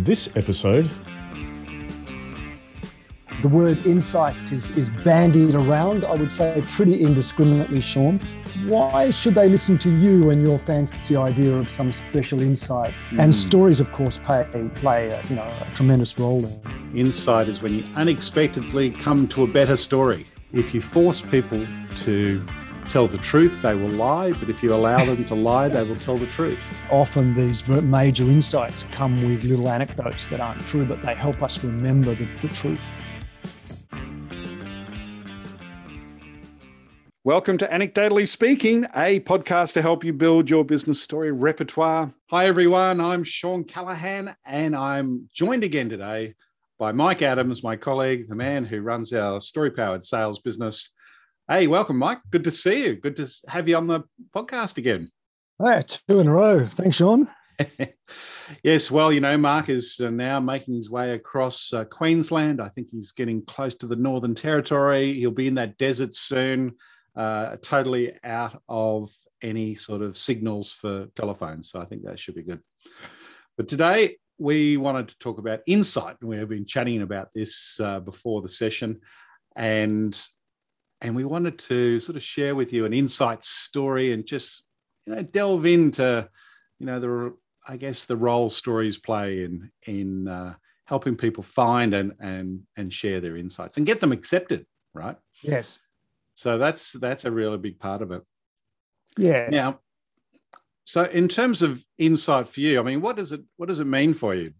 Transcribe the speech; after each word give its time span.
On 0.00 0.04
this 0.04 0.34
episode, 0.34 0.90
the 3.42 3.50
word 3.50 3.84
insight 3.84 4.50
is, 4.50 4.70
is 4.70 4.88
bandied 4.88 5.54
around, 5.54 6.06
I 6.06 6.14
would 6.14 6.32
say 6.32 6.64
pretty 6.70 7.02
indiscriminately, 7.02 7.82
Shawn. 7.82 8.18
Why 8.64 9.10
should 9.10 9.34
they 9.34 9.46
listen 9.46 9.76
to 9.76 9.90
you 9.90 10.30
and 10.30 10.40
your 10.40 10.58
fancy 10.58 11.16
idea 11.16 11.54
of 11.54 11.68
some 11.68 11.92
special 11.92 12.40
insight? 12.40 12.94
Mm. 13.10 13.24
And 13.24 13.34
stories, 13.34 13.78
of 13.78 13.92
course, 13.92 14.16
play, 14.16 14.46
play 14.76 15.10
a, 15.10 15.22
you 15.26 15.36
know, 15.36 15.42
a 15.42 15.70
tremendous 15.74 16.18
role 16.18 16.46
in. 16.46 16.96
Insight 16.96 17.50
is 17.50 17.60
when 17.60 17.74
you 17.74 17.84
unexpectedly 17.94 18.88
come 18.88 19.28
to 19.28 19.42
a 19.42 19.46
better 19.46 19.76
story. 19.76 20.26
If 20.54 20.72
you 20.72 20.80
force 20.80 21.20
people 21.20 21.66
to 21.96 22.46
tell 22.90 23.06
the 23.06 23.18
truth, 23.18 23.62
they 23.62 23.74
will 23.74 23.90
lie. 23.90 24.32
But 24.32 24.50
if 24.50 24.64
you 24.64 24.74
allow 24.74 24.98
them 25.04 25.24
to 25.26 25.34
lie, 25.36 25.68
they 25.68 25.84
will 25.84 25.96
tell 25.96 26.18
the 26.18 26.26
truth. 26.26 26.60
Often 26.90 27.36
these 27.36 27.66
major 27.68 28.24
insights 28.24 28.84
come 28.90 29.28
with 29.28 29.44
little 29.44 29.68
anecdotes 29.68 30.26
that 30.26 30.40
aren't 30.40 30.60
true, 30.62 30.84
but 30.84 31.00
they 31.00 31.14
help 31.14 31.40
us 31.40 31.62
remember 31.62 32.16
the, 32.16 32.28
the 32.42 32.48
truth. 32.48 32.90
Welcome 37.22 37.58
to 37.58 37.68
Anecdotally 37.68 38.26
Speaking, 38.26 38.86
a 38.96 39.20
podcast 39.20 39.74
to 39.74 39.82
help 39.82 40.02
you 40.02 40.12
build 40.12 40.50
your 40.50 40.64
business 40.64 41.00
story 41.00 41.30
repertoire. 41.30 42.12
Hi, 42.30 42.46
everyone. 42.46 43.00
I'm 43.00 43.22
Shawn 43.22 43.62
Callahan, 43.62 44.34
and 44.44 44.74
I'm 44.74 45.28
joined 45.32 45.62
again 45.62 45.88
today 45.88 46.34
by 46.76 46.90
Mike 46.90 47.22
Adams, 47.22 47.62
my 47.62 47.76
colleague, 47.76 48.28
the 48.28 48.34
man 48.34 48.64
who 48.64 48.80
runs 48.80 49.12
our 49.12 49.40
story 49.40 49.70
powered 49.70 50.02
sales 50.02 50.40
business. 50.40 50.90
Hey, 51.50 51.66
welcome, 51.66 51.98
Mike. 51.98 52.20
Good 52.30 52.44
to 52.44 52.52
see 52.52 52.84
you. 52.84 52.94
Good 52.94 53.16
to 53.16 53.28
have 53.48 53.68
you 53.68 53.76
on 53.76 53.88
the 53.88 54.04
podcast 54.32 54.78
again. 54.78 55.10
Hey, 55.60 55.82
two 55.84 56.20
in 56.20 56.28
a 56.28 56.32
row. 56.32 56.64
Thanks, 56.64 56.94
Shawn. 56.94 57.28
yes, 58.62 58.88
well, 58.88 59.10
you 59.10 59.18
know, 59.18 59.36
Mark 59.36 59.68
is 59.68 59.98
uh, 59.98 60.10
now 60.10 60.38
making 60.38 60.74
his 60.74 60.90
way 60.90 61.10
across 61.10 61.72
uh, 61.72 61.82
Queensland. 61.86 62.60
I 62.60 62.68
think 62.68 62.90
he's 62.92 63.10
getting 63.10 63.44
close 63.46 63.74
to 63.78 63.88
the 63.88 63.96
Northern 63.96 64.36
Territory. 64.36 65.14
He'll 65.14 65.32
be 65.32 65.48
in 65.48 65.56
that 65.56 65.76
desert 65.76 66.14
soon, 66.14 66.76
uh, 67.16 67.56
totally 67.62 68.12
out 68.22 68.62
of 68.68 69.10
any 69.42 69.74
sort 69.74 70.02
of 70.02 70.16
signals 70.16 70.70
for 70.70 71.06
telephones. 71.16 71.68
So 71.68 71.80
I 71.80 71.84
think 71.84 72.04
that 72.04 72.20
should 72.20 72.36
be 72.36 72.44
good. 72.44 72.60
But 73.56 73.66
today 73.66 74.18
we 74.38 74.76
wanted 74.76 75.08
to 75.08 75.18
talk 75.18 75.38
about 75.38 75.62
insight. 75.66 76.14
We 76.22 76.36
have 76.36 76.48
been 76.48 76.64
chatting 76.64 77.02
about 77.02 77.30
this 77.34 77.80
uh, 77.80 77.98
before 77.98 78.40
the 78.40 78.48
session. 78.48 79.00
And 79.56 80.16
and 81.02 81.14
we 81.14 81.24
wanted 81.24 81.58
to 81.58 82.00
sort 82.00 82.16
of 82.16 82.22
share 82.22 82.54
with 82.54 82.72
you 82.72 82.84
an 82.84 82.92
insight 82.92 83.42
story 83.44 84.12
and 84.12 84.26
just 84.26 84.64
you 85.06 85.14
know 85.14 85.22
delve 85.22 85.66
into 85.66 86.28
you 86.78 86.86
know 86.86 87.00
the 87.00 87.34
I 87.66 87.76
guess 87.76 88.04
the 88.04 88.16
role 88.16 88.50
stories 88.50 88.98
play 88.98 89.44
in 89.44 89.70
in 89.86 90.28
uh, 90.28 90.54
helping 90.84 91.16
people 91.16 91.42
find 91.42 91.94
and 91.94 92.14
and 92.20 92.62
and 92.76 92.92
share 92.92 93.20
their 93.20 93.36
insights 93.36 93.76
and 93.76 93.86
get 93.86 94.00
them 94.00 94.12
accepted, 94.12 94.66
right? 94.94 95.16
Yes. 95.42 95.78
So 96.34 96.58
that's 96.58 96.92
that's 96.92 97.24
a 97.24 97.30
really 97.30 97.58
big 97.58 97.78
part 97.78 98.02
of 98.02 98.12
it. 98.12 98.22
Yes. 99.16 99.52
Now, 99.52 99.80
so 100.84 101.04
in 101.04 101.28
terms 101.28 101.62
of 101.62 101.84
insight 101.98 102.48
for 102.48 102.60
you, 102.60 102.80
I 102.80 102.82
mean, 102.82 103.00
what 103.00 103.16
does 103.16 103.32
it 103.32 103.40
what 103.56 103.68
does 103.68 103.80
it 103.80 103.86
mean 103.86 104.14
for 104.14 104.34
you? 104.34 104.52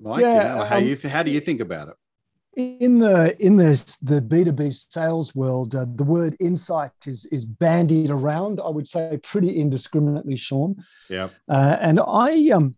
Mike, 0.00 0.22
yeah, 0.22 0.52
you 0.52 0.58
know, 0.58 0.64
how 0.64 0.78
um, 0.78 0.84
you 0.84 0.96
how 1.08 1.22
do 1.22 1.30
you 1.30 1.40
think 1.40 1.60
about 1.60 1.88
it? 1.88 1.94
In 2.56 2.98
the 2.98 3.36
in 3.38 3.56
the 3.56 3.98
the 4.02 4.20
b2b 4.20 4.74
sales 4.74 5.36
world 5.36 5.76
uh, 5.76 5.86
the 5.94 6.02
word 6.02 6.36
insight 6.40 6.90
is 7.06 7.24
is 7.26 7.44
bandied 7.44 8.10
around 8.10 8.60
i 8.60 8.68
would 8.68 8.88
say 8.88 9.16
pretty 9.22 9.56
indiscriminately 9.56 10.34
shawn. 10.34 10.74
Yeah. 11.08 11.28
Uh, 11.48 11.76
and 11.80 12.00
i 12.00 12.50
um 12.50 12.74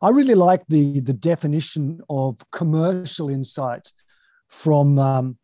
i 0.00 0.10
really 0.10 0.36
like 0.36 0.62
the 0.68 1.00
the 1.00 1.12
definition 1.12 2.00
of 2.08 2.38
commercial 2.52 3.30
insight 3.30 3.92
from 4.48 4.96
um, 5.00 5.36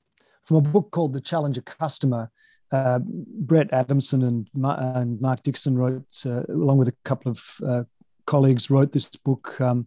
from 0.44 0.58
a 0.58 0.62
book 0.62 0.92
called 0.92 1.12
the 1.12 1.20
challenger 1.20 1.62
customer. 1.62 2.30
Uh, 2.72 2.98
brett 2.98 3.72
adamson 3.72 4.22
and, 4.24 4.48
and 4.54 5.20
mark 5.20 5.40
dixon 5.44 5.78
wrote 5.78 6.02
uh, 6.26 6.42
along 6.48 6.78
with 6.78 6.88
a 6.88 6.96
couple 7.04 7.30
of 7.30 7.40
uh, 7.64 7.84
colleagues 8.26 8.70
wrote 8.70 8.90
this 8.90 9.06
book 9.06 9.60
um, 9.60 9.86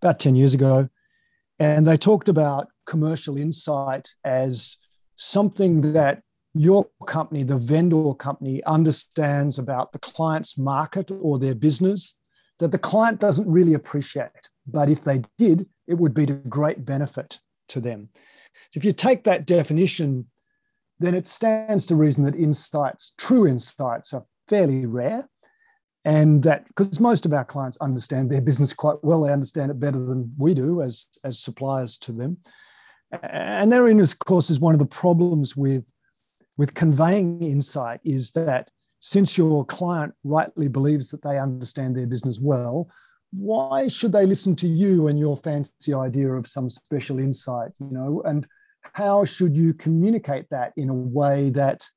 about 0.00 0.20
10 0.20 0.36
years 0.36 0.54
ago 0.54 0.88
and 1.58 1.86
they 1.86 1.96
talked 1.96 2.28
about 2.28 2.68
commercial 2.86 3.36
insight 3.36 4.08
as 4.24 4.76
something 5.16 5.92
that 5.92 6.22
your 6.54 6.86
company, 7.06 7.42
the 7.42 7.58
vendor 7.58 8.14
company, 8.14 8.62
understands 8.64 9.58
about 9.58 9.92
the 9.92 9.98
client's 9.98 10.56
market 10.56 11.10
or 11.10 11.38
their 11.38 11.54
business 11.54 12.18
that 12.58 12.70
the 12.70 12.78
client 12.78 13.20
doesn't 13.20 13.50
really 13.50 13.74
appreciate. 13.74 14.30
But 14.66 14.88
if 14.88 15.02
they 15.02 15.22
did, 15.38 15.66
it 15.86 15.94
would 15.94 16.14
be 16.14 16.26
to 16.26 16.34
great 16.34 16.84
benefit 16.84 17.40
to 17.68 17.80
them. 17.80 18.08
So 18.70 18.78
if 18.78 18.84
you 18.84 18.92
take 18.92 19.24
that 19.24 19.46
definition, 19.46 20.26
then 21.00 21.14
it 21.14 21.26
stands 21.26 21.86
to 21.86 21.96
reason 21.96 22.24
that 22.24 22.36
insights, 22.36 23.14
true 23.18 23.46
insights, 23.46 24.12
are 24.12 24.24
fairly 24.48 24.86
rare 24.86 25.28
and 26.04 26.42
that 26.42 26.66
because 26.68 27.00
most 27.00 27.24
of 27.24 27.32
our 27.32 27.44
clients 27.44 27.78
understand 27.80 28.30
their 28.30 28.42
business 28.42 28.72
quite 28.72 29.02
well 29.02 29.22
they 29.22 29.32
understand 29.32 29.70
it 29.70 29.80
better 29.80 29.98
than 29.98 30.32
we 30.36 30.54
do 30.54 30.82
as 30.82 31.08
as 31.24 31.38
suppliers 31.38 31.96
to 31.98 32.12
them. 32.12 32.36
And 33.22 33.72
therein 33.72 34.00
of 34.00 34.18
course 34.20 34.50
is 34.50 34.60
one 34.60 34.74
of 34.74 34.80
the 34.80 34.86
problems 34.86 35.56
with 35.56 35.90
with 36.56 36.74
conveying 36.74 37.42
insight 37.42 38.00
is 38.04 38.30
that 38.32 38.70
since 39.00 39.36
your 39.36 39.64
client 39.64 40.14
rightly 40.24 40.68
believes 40.68 41.10
that 41.10 41.22
they 41.22 41.38
understand 41.38 41.96
their 41.96 42.06
business 42.06 42.38
well 42.40 42.88
why 43.32 43.88
should 43.88 44.12
they 44.12 44.26
listen 44.26 44.54
to 44.54 44.68
you 44.68 45.08
and 45.08 45.18
your 45.18 45.36
fancy 45.36 45.92
idea 45.92 46.30
of 46.32 46.46
some 46.46 46.68
special 46.68 47.18
insight 47.18 47.70
you 47.80 47.90
know? 47.90 48.22
And 48.24 48.46
how 48.92 49.24
should 49.24 49.56
you 49.56 49.74
communicate 49.74 50.48
that 50.50 50.72
in 50.76 50.88
a 50.88 50.94
way 50.94 51.50
that 51.50 51.88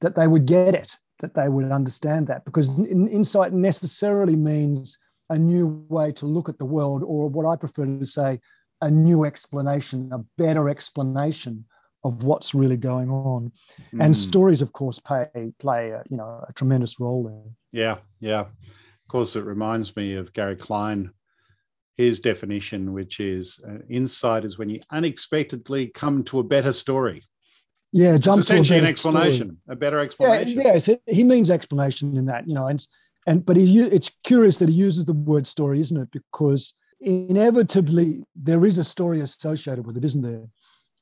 that 0.00 0.14
they 0.14 0.26
would 0.26 0.46
get 0.46 0.74
it 0.74 0.96
that 1.20 1.34
they 1.34 1.48
would 1.48 1.70
understand 1.70 2.26
that 2.26 2.44
because 2.44 2.78
insight 2.78 3.52
necessarily 3.52 4.36
means 4.36 4.98
a 5.30 5.38
new 5.38 5.84
way 5.88 6.12
to 6.12 6.26
look 6.26 6.48
at 6.48 6.58
the 6.58 6.64
world, 6.64 7.02
or 7.04 7.28
what 7.28 7.46
I 7.46 7.56
prefer 7.56 7.86
to 7.86 8.06
say, 8.06 8.40
a 8.80 8.90
new 8.90 9.24
explanation, 9.24 10.10
a 10.12 10.18
better 10.36 10.68
explanation 10.68 11.64
of 12.04 12.22
what's 12.22 12.54
really 12.54 12.76
going 12.76 13.10
on. 13.10 13.50
Mm. 13.92 14.04
And 14.04 14.16
stories, 14.16 14.62
of 14.62 14.72
course, 14.72 14.98
play 14.98 15.28
play 15.58 15.90
a, 15.90 16.02
you 16.08 16.16
know 16.16 16.44
a 16.48 16.52
tremendous 16.52 17.00
role 17.00 17.24
there. 17.24 17.52
Yeah, 17.72 17.98
yeah. 18.20 18.40
Of 18.40 19.08
course, 19.08 19.36
it 19.36 19.44
reminds 19.44 19.96
me 19.96 20.14
of 20.14 20.32
Gary 20.32 20.56
Klein. 20.56 21.10
His 21.96 22.20
definition, 22.20 22.92
which 22.92 23.20
is 23.20 23.58
uh, 23.66 23.78
insight, 23.88 24.44
is 24.44 24.58
when 24.58 24.68
you 24.68 24.80
unexpectedly 24.90 25.86
come 25.86 26.24
to 26.24 26.40
a 26.40 26.44
better 26.44 26.72
story. 26.72 27.22
Yeah, 27.92 28.18
jump 28.18 28.44
to 28.44 28.58
a 28.58 28.62
better 28.62 28.74
an 28.74 28.84
explanation, 28.84 29.48
story. 29.48 29.58
a 29.68 29.76
better 29.76 30.00
explanation. 30.00 30.60
Yeah, 30.60 30.74
yes, 30.74 30.90
he 31.06 31.24
means 31.24 31.50
explanation 31.50 32.16
in 32.16 32.26
that, 32.26 32.48
you 32.48 32.54
know, 32.54 32.66
and 32.66 32.86
and 33.26 33.44
but 33.44 33.56
he 33.56 33.80
it's 33.80 34.10
curious 34.24 34.58
that 34.58 34.68
he 34.68 34.74
uses 34.74 35.04
the 35.04 35.14
word 35.14 35.46
story, 35.46 35.80
isn't 35.80 35.96
it? 35.96 36.10
Because 36.10 36.74
inevitably 37.00 38.24
there 38.34 38.64
is 38.64 38.78
a 38.78 38.84
story 38.84 39.20
associated 39.20 39.86
with 39.86 39.96
it, 39.96 40.04
isn't 40.04 40.22
there? 40.22 40.46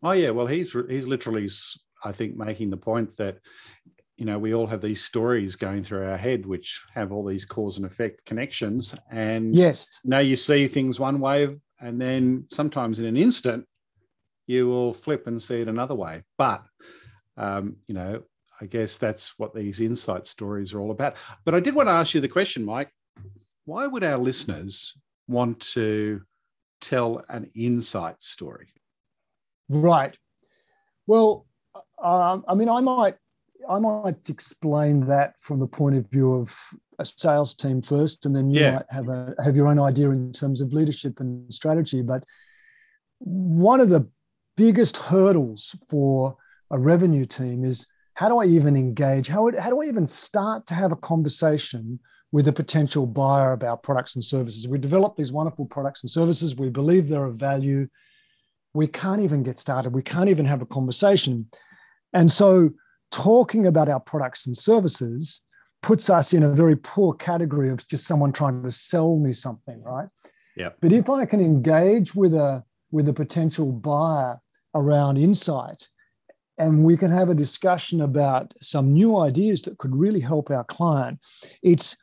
Oh 0.03 0.13
yeah, 0.13 0.31
well 0.31 0.47
he's 0.47 0.77
he's 0.89 1.07
literally, 1.07 1.49
I 2.05 2.13
think, 2.13 2.37
making 2.37 2.71
the 2.71 2.77
point 2.77 3.17
that 3.17 3.39
you 4.17 4.25
know 4.25 4.39
we 4.39 4.55
all 4.55 4.67
have 4.67 4.81
these 4.81 5.03
stories 5.05 5.57
going 5.57 5.83
through 5.83 6.07
our 6.09 6.17
head 6.17 6.47
which 6.47 6.81
have 6.95 7.13
all 7.13 7.25
these 7.25 7.45
cause 7.45 7.79
and 7.79 7.87
effect 7.87 8.25
connections 8.25 8.95
and 9.11 9.55
yes 9.55 10.01
now 10.05 10.21
you 10.21 10.37
see 10.37 10.69
things 10.69 11.01
one 11.01 11.19
way 11.19 11.49
and 11.81 12.01
then 12.01 12.45
sometimes 12.51 12.99
in 13.01 13.07
an 13.07 13.17
instant 13.17 13.67
you 14.47 14.67
will 14.67 14.95
flip 14.95 15.27
and 15.27 15.41
see 15.41 15.61
it 15.61 15.69
another 15.69 15.95
way 15.95 16.23
but 16.39 16.65
um, 17.37 17.77
you 17.89 17.95
know, 17.97 18.23
I 18.61 18.67
guess 18.67 18.99
that's 18.99 19.39
what 19.39 19.55
these 19.55 19.81
insight 19.81 20.25
stories 20.25 20.73
are 20.73 20.81
all 20.81 20.93
about. 20.93 21.17
But 21.45 21.57
I 21.57 21.59
did 21.59 21.75
want 21.75 21.89
to 21.89 21.93
ask 21.93 22.15
you 22.15 22.21
the 22.21 22.29
question, 22.29 22.65
Mike 22.65 22.93
why 23.65 23.87
would 23.87 24.05
our 24.05 24.19
listeners 24.19 24.97
want 25.27 25.61
to 25.61 26.21
tell 26.81 27.25
an 27.29 27.51
insight 27.55 28.21
story? 28.21 28.69
Right. 29.69 30.17
Well, 31.07 31.47
um, 32.03 32.45
I 32.47 32.55
mean, 32.55 32.69
I 32.69 32.81
might 32.81 33.15
I 33.69 33.79
might 33.79 34.29
explain 34.29 35.07
that 35.07 35.35
from 35.41 35.59
the 35.61 35.67
point 35.67 35.97
of 35.97 36.11
view 36.11 36.35
of 36.35 36.55
a 36.99 37.05
sales 37.05 37.55
team 37.55 37.81
first, 37.81 38.27
and 38.27 38.37
then 38.37 38.51
you 38.51 38.61
yeah. 38.61 38.73
might 38.73 38.87
have 38.91 39.09
a 39.09 39.35
have 39.43 39.57
your 39.57 39.69
own 39.69 39.79
idea 39.79 40.11
in 40.11 40.33
terms 40.33 40.61
of 40.61 40.73
leadership 40.73 41.21
and 41.21 41.53
strategy. 41.53 42.03
But 42.03 42.25
one 43.19 43.81
of 43.81 43.89
the 43.89 44.07
biggest 44.57 44.97
hurdles 44.97 45.75
for 45.89 46.37
a 46.71 46.79
revenue 46.79 47.27
team 47.27 47.65
is 47.65 47.87
how 48.15 48.29
do 48.29 48.39
I 48.39 48.45
even 48.45 48.77
engage? 48.77 49.29
How, 49.29 49.51
how 49.59 49.71
do 49.71 49.83
I 49.83 49.87
even 49.87 50.07
start 50.07 50.67
to 50.69 50.75
have 50.75 50.93
a 50.93 50.97
conversation 50.97 51.99
with 52.33 52.49
a 52.49 52.53
potential 52.53 53.07
buyer 53.07 53.53
about 53.53 53.83
products 53.83 54.15
and 54.15 54.25
services? 54.25 54.69
We 54.69 54.79
develop 54.79 55.17
these 55.17 55.33
wonderful 55.33 55.67
products 55.67 56.03
and 56.03 56.11
services. 56.11 56.57
We 56.57 56.71
believe 56.71 57.09
they're 57.09 57.25
of 57.25 57.37
value. 57.37 57.89
We 58.73 58.87
can't 58.87 59.21
even 59.21 59.43
get 59.43 59.59
started. 59.59 59.93
We 59.93 60.03
can't 60.03 60.29
even 60.29 60.45
have 60.47 60.63
a 60.63 60.67
conversation. 60.67 61.49
And 62.13 62.31
so, 62.31 62.71
talking 63.11 63.67
about 63.67 63.89
our 63.89 64.01
products 64.01 64.47
and 64.47 64.57
services 64.57 65.43
puts 65.83 66.09
us 66.09 66.33
in 66.33 66.43
a 66.43 66.55
very 66.55 66.77
poor 66.77 67.15
category 67.15 67.69
of 67.69 67.87
just 67.89 68.07
someone 68.07 68.33
trying 68.33 68.63
to 68.63 68.71
sell 68.71 69.19
me 69.19 69.33
something, 69.33 69.83
right? 69.83 70.09
Yeah. 70.57 70.71
But 70.81 70.93
if 70.93 71.11
I 71.11 71.27
can 71.27 71.41
engage 71.41 72.15
with 72.15 72.35
a 72.35 72.65
with 72.91 73.09
a 73.09 73.13
potential 73.13 73.73
buyer 73.73 74.41
around 74.75 75.19
insight, 75.19 75.89
and 76.59 76.85
we 76.85 76.97
can 76.97 77.11
have 77.11 77.29
a 77.29 77.35
discussion 77.35 78.01
about 78.01 78.55
some 78.61 78.93
new 78.93 79.17
ideas 79.19 79.63
that 79.63 79.79
could 79.79 79.95
really 79.95 80.21
help 80.21 80.51
our 80.51 80.65
client, 80.65 81.19
it's 81.63 81.97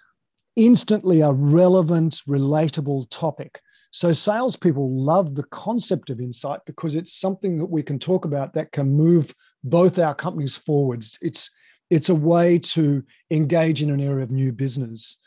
instantly 0.56 1.22
a 1.22 1.32
relevant, 1.32 2.22
relatable 2.28 3.10
topic. 3.10 3.62
So 3.92 4.14
salespeople 4.14 4.90
love 4.90 5.36
the 5.36 5.44
concept 5.46 6.10
of 6.10 6.20
insight 6.20 6.62
because 6.66 6.96
it's 6.96 7.14
something 7.14 7.58
that 7.60 7.66
we 7.66 7.84
can 7.84 8.00
talk 8.00 8.26
about 8.26 8.54
that 8.54 8.72
can 8.72 8.94
move 8.94 9.34
both 9.64 10.00
our 10.00 10.16
companies 10.16 10.58
forwards. 10.58 11.18
It's 11.22 11.50
it's 11.90 12.08
a 12.08 12.16
way 12.16 12.58
to 12.58 13.04
engage 13.32 13.84
in 13.84 13.90
an 13.90 14.00
area 14.00 14.24
of 14.24 14.32
new 14.32 14.54
business. 14.54 15.18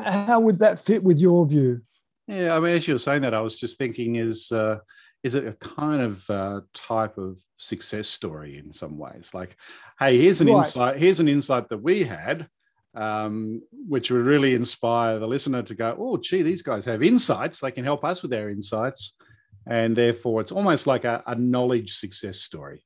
How 0.00 0.38
would 0.38 0.60
that 0.60 0.78
fit 0.78 1.02
with 1.02 1.18
your 1.18 1.46
view? 1.48 1.82
Yeah, 2.28 2.56
I 2.56 2.60
mean, 2.60 2.76
as 2.76 2.86
you 2.86 2.94
were 2.94 2.98
saying 2.98 3.22
that, 3.22 3.34
I 3.34 3.40
was 3.40 3.56
just 3.56 3.76
thinking: 3.76 4.16
is 4.16 4.52
uh, 4.52 4.78
is 5.22 5.34
it 5.34 5.46
a 5.46 5.52
kind 5.52 6.02
of 6.02 6.28
uh, 6.28 6.60
type 6.74 7.16
of 7.16 7.38
success 7.56 8.08
story 8.08 8.58
in 8.58 8.72
some 8.72 8.98
ways? 8.98 9.32
Like, 9.32 9.56
hey, 9.98 10.18
here's 10.18 10.40
an 10.40 10.48
right. 10.48 10.58
insight. 10.58 10.98
Here's 10.98 11.20
an 11.20 11.28
insight 11.28 11.68
that 11.68 11.82
we 11.82 12.02
had, 12.02 12.48
um, 12.94 13.62
which 13.72 14.10
would 14.10 14.24
really 14.24 14.54
inspire 14.54 15.18
the 15.18 15.28
listener 15.28 15.62
to 15.62 15.74
go, 15.74 15.96
"Oh, 15.98 16.16
gee, 16.16 16.42
these 16.42 16.62
guys 16.62 16.84
have 16.86 17.02
insights. 17.02 17.60
They 17.60 17.70
can 17.70 17.84
help 17.84 18.04
us 18.04 18.22
with 18.22 18.30
their 18.30 18.50
insights." 18.50 19.16
And 19.66 19.94
therefore, 19.94 20.40
it's 20.40 20.52
almost 20.52 20.86
like 20.88 21.04
a, 21.04 21.22
a 21.26 21.36
knowledge 21.36 21.96
success 21.96 22.38
story. 22.38 22.84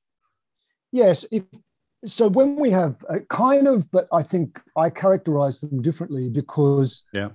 Yes, 0.92 1.24
if, 1.32 1.44
so 2.04 2.28
when 2.28 2.56
we 2.56 2.70
have 2.70 3.02
a 3.08 3.20
kind 3.20 3.66
of, 3.66 3.90
but 3.90 4.08
I 4.12 4.22
think 4.22 4.60
I 4.76 4.90
characterize 4.90 5.60
them 5.60 5.80
differently 5.80 6.28
because 6.28 7.04
yeah. 7.12 7.30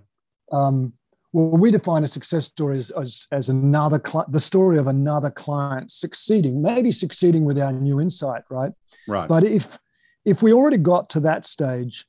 Um, 0.51 0.93
well, 1.33 1.57
we 1.57 1.71
define 1.71 2.03
a 2.03 2.07
success 2.07 2.45
story 2.45 2.77
as, 2.77 2.91
as, 2.91 3.27
as 3.31 3.49
another 3.49 3.99
cli- 3.99 4.25
the 4.29 4.39
story 4.39 4.77
of 4.77 4.87
another 4.87 5.29
client 5.29 5.91
succeeding, 5.91 6.61
maybe 6.61 6.91
succeeding 6.91 7.45
with 7.45 7.57
our 7.57 7.71
new 7.71 8.01
insight, 8.01 8.43
right? 8.49 8.71
Right. 9.07 9.27
But 9.27 9.43
if 9.43 9.77
if 10.23 10.43
we 10.43 10.53
already 10.53 10.77
got 10.77 11.09
to 11.11 11.19
that 11.21 11.45
stage, 11.45 12.05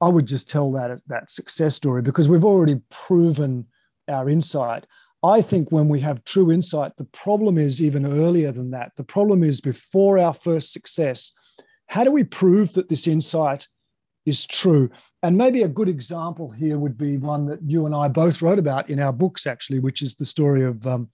I 0.00 0.08
would 0.08 0.26
just 0.26 0.48
tell 0.48 0.70
that 0.72 1.00
that 1.06 1.30
success 1.30 1.74
story 1.74 2.02
because 2.02 2.28
we've 2.28 2.44
already 2.44 2.80
proven 2.90 3.66
our 4.08 4.28
insight. 4.28 4.86
I 5.22 5.42
think 5.42 5.72
when 5.72 5.88
we 5.88 5.98
have 6.00 6.22
true 6.24 6.52
insight, 6.52 6.92
the 6.96 7.06
problem 7.06 7.58
is 7.58 7.82
even 7.82 8.06
earlier 8.06 8.52
than 8.52 8.70
that. 8.72 8.92
The 8.96 9.04
problem 9.04 9.42
is 9.42 9.60
before 9.60 10.18
our 10.18 10.34
first 10.34 10.72
success. 10.72 11.32
How 11.88 12.04
do 12.04 12.12
we 12.12 12.24
prove 12.24 12.74
that 12.74 12.88
this 12.88 13.08
insight 13.08 13.66
is 14.26 14.44
true. 14.44 14.90
And 15.22 15.36
maybe 15.36 15.62
a 15.62 15.68
good 15.68 15.88
example 15.88 16.50
here 16.50 16.78
would 16.78 16.98
be 16.98 17.16
one 17.16 17.46
that 17.46 17.60
you 17.62 17.86
and 17.86 17.94
I 17.94 18.08
both 18.08 18.42
wrote 18.42 18.58
about 18.58 18.90
in 18.90 19.00
our 19.00 19.12
books, 19.12 19.46
actually, 19.46 19.78
which 19.78 20.02
is 20.02 20.16
the 20.16 20.24
story 20.24 20.64
of 20.64 20.86
um, 20.86 21.08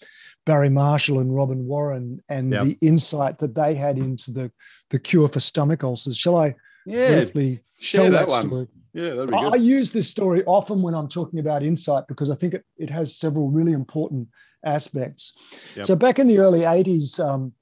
Barry 0.46 0.70
Marshall 0.70 1.20
and 1.20 1.34
Robin 1.34 1.66
Warren 1.66 2.20
and 2.28 2.52
yep. 2.52 2.64
the 2.64 2.78
insight 2.80 3.38
that 3.38 3.54
they 3.54 3.74
had 3.74 3.98
into 3.98 4.32
the, 4.32 4.50
the 4.90 4.98
cure 4.98 5.28
for 5.28 5.40
stomach 5.40 5.84
ulcers. 5.84 6.16
Shall 6.16 6.36
I 6.36 6.56
yeah, 6.86 7.16
briefly 7.16 7.60
share 7.78 8.10
that, 8.10 8.26
that 8.26 8.28
one? 8.28 8.46
Story? 8.48 8.68
Yeah, 8.94 9.10
that'd 9.10 9.30
be 9.30 9.36
good. 9.36 9.52
I 9.54 9.56
use 9.56 9.92
this 9.92 10.08
story 10.08 10.42
often 10.44 10.82
when 10.82 10.94
I'm 10.94 11.08
talking 11.08 11.38
about 11.38 11.62
insight 11.62 12.04
because 12.08 12.30
I 12.30 12.34
think 12.34 12.54
it, 12.54 12.64
it 12.76 12.90
has 12.90 13.16
several 13.16 13.50
really 13.50 13.72
important 13.72 14.28
aspects. 14.64 15.32
Yep. 15.76 15.86
So 15.86 15.96
back 15.96 16.18
in 16.18 16.26
the 16.26 16.38
early 16.38 16.60
80s, 16.60 17.20
um, 17.20 17.52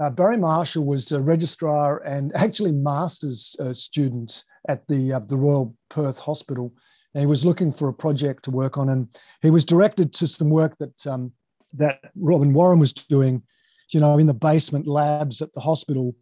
uh, 0.00 0.10
Barry 0.10 0.36
Marshall 0.36 0.84
was 0.84 1.12
a 1.12 1.20
registrar 1.20 2.02
and 2.04 2.32
actually 2.34 2.72
master's 2.72 3.56
uh, 3.60 3.72
student 3.72 4.44
at 4.68 4.86
the 4.88 5.14
uh, 5.14 5.20
the 5.20 5.36
Royal 5.36 5.74
Perth 5.88 6.18
Hospital. 6.18 6.72
And 7.14 7.22
he 7.22 7.26
was 7.26 7.44
looking 7.44 7.72
for 7.72 7.88
a 7.88 7.94
project 7.94 8.44
to 8.44 8.50
work 8.50 8.76
on, 8.76 8.90
and 8.90 9.08
he 9.42 9.50
was 9.50 9.64
directed 9.64 10.12
to 10.14 10.26
some 10.26 10.50
work 10.50 10.76
that 10.78 11.06
um, 11.06 11.32
that 11.72 11.98
Robin 12.14 12.52
Warren 12.52 12.78
was 12.78 12.92
doing, 12.92 13.42
you 13.90 14.00
know, 14.00 14.18
in 14.18 14.26
the 14.26 14.34
basement 14.34 14.86
labs 14.86 15.40
at 15.42 15.52
the 15.54 15.60
hospital, 15.60 16.14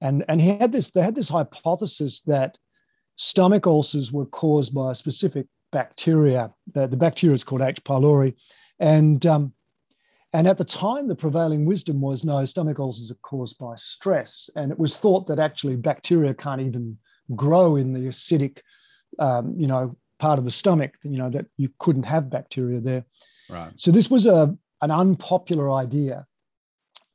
and 0.00 0.24
and 0.28 0.40
he 0.40 0.56
had 0.56 0.72
this 0.72 0.90
they 0.90 1.02
had 1.02 1.16
this 1.16 1.28
hypothesis 1.28 2.20
that 2.22 2.56
stomach 3.16 3.66
ulcers 3.66 4.12
were 4.12 4.26
caused 4.26 4.72
by 4.72 4.92
a 4.92 4.94
specific 4.94 5.46
bacteria. 5.72 6.50
The, 6.72 6.86
the 6.86 6.96
bacteria 6.96 7.34
is 7.34 7.44
called 7.44 7.62
H. 7.62 7.82
pylori, 7.82 8.34
and 8.78 9.26
um, 9.26 9.52
and 10.32 10.46
at 10.46 10.58
the 10.58 10.64
time, 10.64 11.08
the 11.08 11.16
prevailing 11.16 11.64
wisdom 11.64 12.00
was 12.00 12.24
no, 12.24 12.44
stomach 12.44 12.78
ulcers 12.78 13.10
are 13.10 13.18
caused 13.22 13.58
by 13.58 13.74
stress. 13.76 14.50
And 14.56 14.70
it 14.70 14.78
was 14.78 14.96
thought 14.96 15.26
that 15.28 15.38
actually 15.38 15.76
bacteria 15.76 16.34
can't 16.34 16.60
even 16.60 16.98
grow 17.34 17.76
in 17.76 17.92
the 17.92 18.08
acidic, 18.08 18.60
um, 19.18 19.54
you 19.56 19.66
know, 19.66 19.96
part 20.18 20.38
of 20.38 20.44
the 20.44 20.50
stomach, 20.50 20.94
you 21.02 21.18
know, 21.18 21.30
that 21.30 21.46
you 21.56 21.70
couldn't 21.78 22.04
have 22.04 22.30
bacteria 22.30 22.80
there. 22.80 23.04
Right. 23.48 23.72
So 23.76 23.90
this 23.90 24.10
was 24.10 24.26
a, 24.26 24.56
an 24.82 24.90
unpopular 24.90 25.70
idea. 25.72 26.26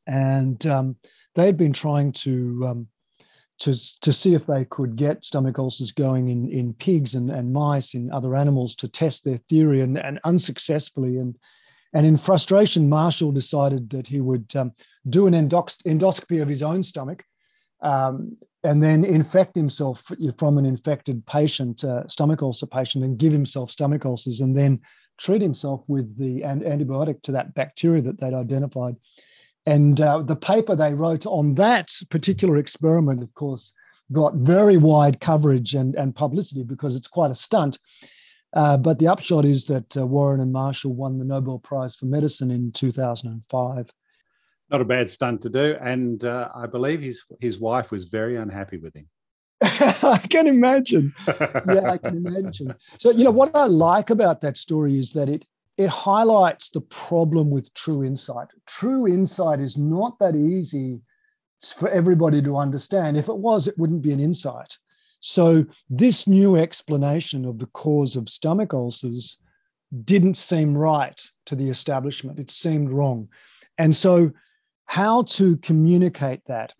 And 0.07 0.65
um, 0.65 0.95
they 1.35 1.45
had 1.45 1.57
been 1.57 1.73
trying 1.73 2.11
to, 2.11 2.65
um, 2.67 2.87
to, 3.59 3.99
to 4.01 4.11
see 4.11 4.33
if 4.33 4.45
they 4.45 4.65
could 4.65 4.95
get 4.95 5.23
stomach 5.23 5.59
ulcers 5.59 5.91
going 5.91 6.29
in, 6.29 6.49
in 6.49 6.73
pigs 6.73 7.15
and, 7.15 7.29
and 7.29 7.53
mice, 7.53 7.93
in 7.93 8.11
other 8.11 8.35
animals 8.35 8.75
to 8.75 8.87
test 8.87 9.23
their 9.23 9.37
theory 9.49 9.81
and, 9.81 9.97
and 9.97 10.19
unsuccessfully. 10.23 11.17
And 11.17 11.37
and 11.95 12.07
in 12.07 12.17
frustration, 12.17 12.89
Marshall 12.89 13.31
decided 13.31 13.91
that 13.91 14.07
he 14.07 14.19
would 14.19 14.53
um, 14.55 14.73
do 15.09 15.27
an 15.27 15.33
endoscopy 15.33 16.41
of 16.41 16.49
his 16.49 16.63
own 16.63 16.81
stomach 16.81 17.23
um, 17.81 18.35
and 18.63 18.81
then 18.81 19.03
infect 19.03 19.55
himself 19.55 20.09
from 20.37 20.57
an 20.57 20.65
infected 20.65 21.25
patient, 21.25 21.83
uh, 21.83 22.07
stomach 22.07 22.41
ulcer 22.41 22.65
patient, 22.65 23.03
and 23.03 23.17
give 23.17 23.33
himself 23.33 23.69
stomach 23.69 24.05
ulcers 24.05 24.41
and 24.41 24.57
then 24.57 24.79
treat 25.17 25.41
himself 25.41 25.83
with 25.87 26.17
the 26.17 26.41
antibiotic 26.41 27.21
to 27.21 27.31
that 27.31 27.53
bacteria 27.53 28.01
that 28.01 28.19
they'd 28.19 28.33
identified. 28.33 28.95
And 29.65 29.99
uh, 30.01 30.19
the 30.19 30.35
paper 30.35 30.75
they 30.75 30.93
wrote 30.93 31.25
on 31.25 31.55
that 31.55 31.89
particular 32.09 32.57
experiment, 32.57 33.23
of 33.23 33.33
course, 33.33 33.73
got 34.11 34.35
very 34.35 34.77
wide 34.77 35.19
coverage 35.19 35.75
and, 35.75 35.95
and 35.95 36.15
publicity 36.15 36.63
because 36.63 36.95
it's 36.95 37.07
quite 37.07 37.31
a 37.31 37.35
stunt. 37.35 37.79
Uh, 38.53 38.77
but 38.77 38.99
the 38.99 39.07
upshot 39.07 39.45
is 39.45 39.65
that 39.65 39.97
uh, 39.97 40.05
Warren 40.05 40.41
and 40.41 40.51
Marshall 40.51 40.93
won 40.93 41.17
the 41.17 41.25
Nobel 41.25 41.59
Prize 41.59 41.95
for 41.95 42.05
Medicine 42.05 42.51
in 42.51 42.71
2005. 42.71 43.89
Not 44.69 44.81
a 44.81 44.85
bad 44.85 45.09
stunt 45.09 45.41
to 45.41 45.49
do, 45.49 45.75
and 45.81 46.23
uh, 46.23 46.49
I 46.55 46.65
believe 46.65 47.01
his 47.01 47.23
his 47.39 47.59
wife 47.59 47.91
was 47.91 48.05
very 48.05 48.37
unhappy 48.37 48.77
with 48.77 48.95
him. 48.95 49.07
I 49.61 50.19
can 50.29 50.47
imagine. 50.47 51.13
Yeah, 51.27 51.91
I 51.91 51.97
can 51.97 52.17
imagine. 52.25 52.73
So 52.97 53.11
you 53.11 53.23
know 53.23 53.31
what 53.31 53.55
I 53.55 53.65
like 53.65 54.09
about 54.09 54.41
that 54.41 54.57
story 54.57 54.97
is 54.97 55.11
that 55.11 55.29
it 55.29 55.45
it 55.77 55.89
highlights 55.89 56.69
the 56.69 56.81
problem 56.81 57.49
with 57.49 57.73
true 57.73 58.03
insight. 58.03 58.47
True 58.67 59.07
insight 59.07 59.59
is 59.59 59.77
not 59.77 60.19
that 60.19 60.35
easy 60.35 61.01
for 61.77 61.89
everybody 61.89 62.41
to 62.41 62.57
understand. 62.57 63.17
If 63.17 63.27
it 63.27 63.37
was, 63.37 63.67
it 63.67 63.77
wouldn't 63.77 64.01
be 64.01 64.11
an 64.11 64.19
insight. 64.19 64.77
So, 65.19 65.65
this 65.89 66.27
new 66.27 66.57
explanation 66.57 67.45
of 67.45 67.57
the 67.57 67.67
cause 67.67 68.17
of 68.17 68.29
stomach 68.29 68.73
ulcers 68.73 69.37
didn't 70.03 70.35
seem 70.35 70.77
right 70.77 71.19
to 71.45 71.55
the 71.55 71.69
establishment. 71.69 72.39
It 72.39 72.49
seemed 72.49 72.91
wrong. 72.91 73.29
And 73.77 73.95
so, 73.95 74.31
how 74.93 75.23
to 75.23 75.57
communicate 75.57 76.39
that? 76.45 76.71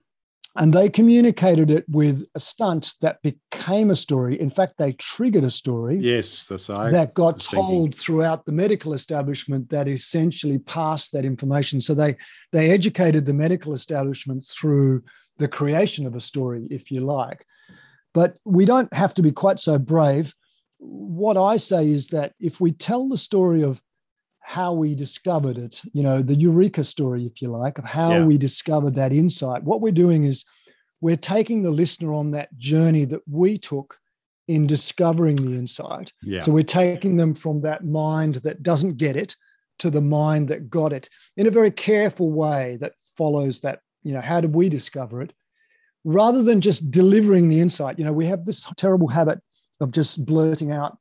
And 0.56 0.72
they 0.72 0.88
communicated 0.88 1.72
it 1.72 1.84
with 1.90 2.24
a 2.36 2.40
stunt 2.40 2.94
that 3.02 3.20
became 3.24 3.90
a 3.90 3.96
story. 3.96 4.40
In 4.40 4.52
fact, 4.52 4.76
they 4.78 4.92
triggered 4.94 5.44
a 5.44 5.50
story. 5.50 5.98
Yes, 5.98 6.46
that's 6.46 6.70
right. 6.70 6.92
That 6.92 7.16
got 7.16 7.40
told 7.40 7.96
throughout 7.96 8.46
the 8.46 8.52
medical 8.52 8.94
establishment 8.94 9.68
that 9.70 9.88
essentially 9.88 10.60
passed 10.60 11.12
that 11.14 11.26
information. 11.26 11.82
So 11.82 11.96
they 11.96 12.16
they 12.52 12.70
educated 12.70 13.26
the 13.26 13.34
medical 13.34 13.74
establishment 13.74 14.46
through 14.46 15.02
the 15.40 15.48
creation 15.48 16.06
of 16.06 16.14
a 16.14 16.20
story, 16.20 16.68
if 16.70 16.92
you 16.92 17.02
like. 17.02 17.44
But 18.14 18.38
we 18.46 18.66
don't 18.66 18.94
have 18.94 19.16
to 19.16 19.24
be 19.24 19.32
quite 19.32 19.58
so 19.58 19.80
brave. 19.80 20.36
What 20.78 21.36
I 21.36 21.58
say 21.58 21.90
is 21.90 22.10
that 22.10 22.34
if 22.40 22.62
we 22.62 22.74
tell 22.74 23.10
the 23.10 23.18
story 23.18 23.64
of 23.64 23.82
how 24.44 24.74
we 24.74 24.96
discovered 24.96 25.58
it, 25.58 25.82
you 25.94 26.04
know, 26.04 26.22
the 26.22 26.36
eureka 26.36 26.84
story, 26.84 27.26
if 27.26 27.42
you 27.42 27.50
like, 27.50 27.78
of 27.78 27.86
how 27.86 28.12
yeah. 28.12 28.26
we 28.26 28.38
discovered 28.38 28.96
that 28.96 29.14
insight, 29.14 29.64
what 29.64 29.82
we're 29.82 29.92
doing 29.92 30.26
is 30.26 30.44
we're 31.02 31.16
taking 31.16 31.64
the 31.64 31.72
listener 31.72 32.14
on 32.14 32.32
that 32.32 32.56
journey 32.58 33.06
that 33.06 33.22
we 33.28 33.58
took 33.58 33.98
in 34.48 34.68
discovering 34.68 35.38
the 35.38 35.54
insight. 35.54 36.12
Yeah. 36.22 36.42
So 36.42 36.52
we're 36.52 36.64
taking 36.64 37.18
them 37.18 37.34
from 37.34 37.62
that 37.62 37.86
mind 37.86 38.36
that 38.36 38.64
doesn't 38.64 38.98
get 38.98 39.16
it 39.16 39.36
to 39.80 39.90
the 39.90 40.02
mind 40.02 40.50
that 40.50 40.70
got 40.70 40.94
it 40.94 41.10
in 41.38 41.48
a 41.48 41.52
very 41.52 41.72
careful 41.72 42.32
way 42.32 42.78
that 42.82 42.94
follows 43.18 43.62
that, 43.62 43.80
you 44.04 44.14
know, 44.14 44.22
how 44.22 44.42
did 44.42 44.54
we 44.54 44.70
discover 44.70 45.22
it? 45.22 45.34
rather 46.04 46.44
than 46.44 46.62
just 46.62 46.92
delivering 46.92 47.50
the 47.50 47.60
insight. 47.60 47.98
You 47.98 48.06
know, 48.06 48.14
we 48.14 48.26
have 48.26 48.46
this 48.46 48.72
terrible 48.78 49.08
habit 49.08 49.40
of 49.80 49.92
just 49.92 50.26
blurting 50.26 50.72
out 50.72 50.98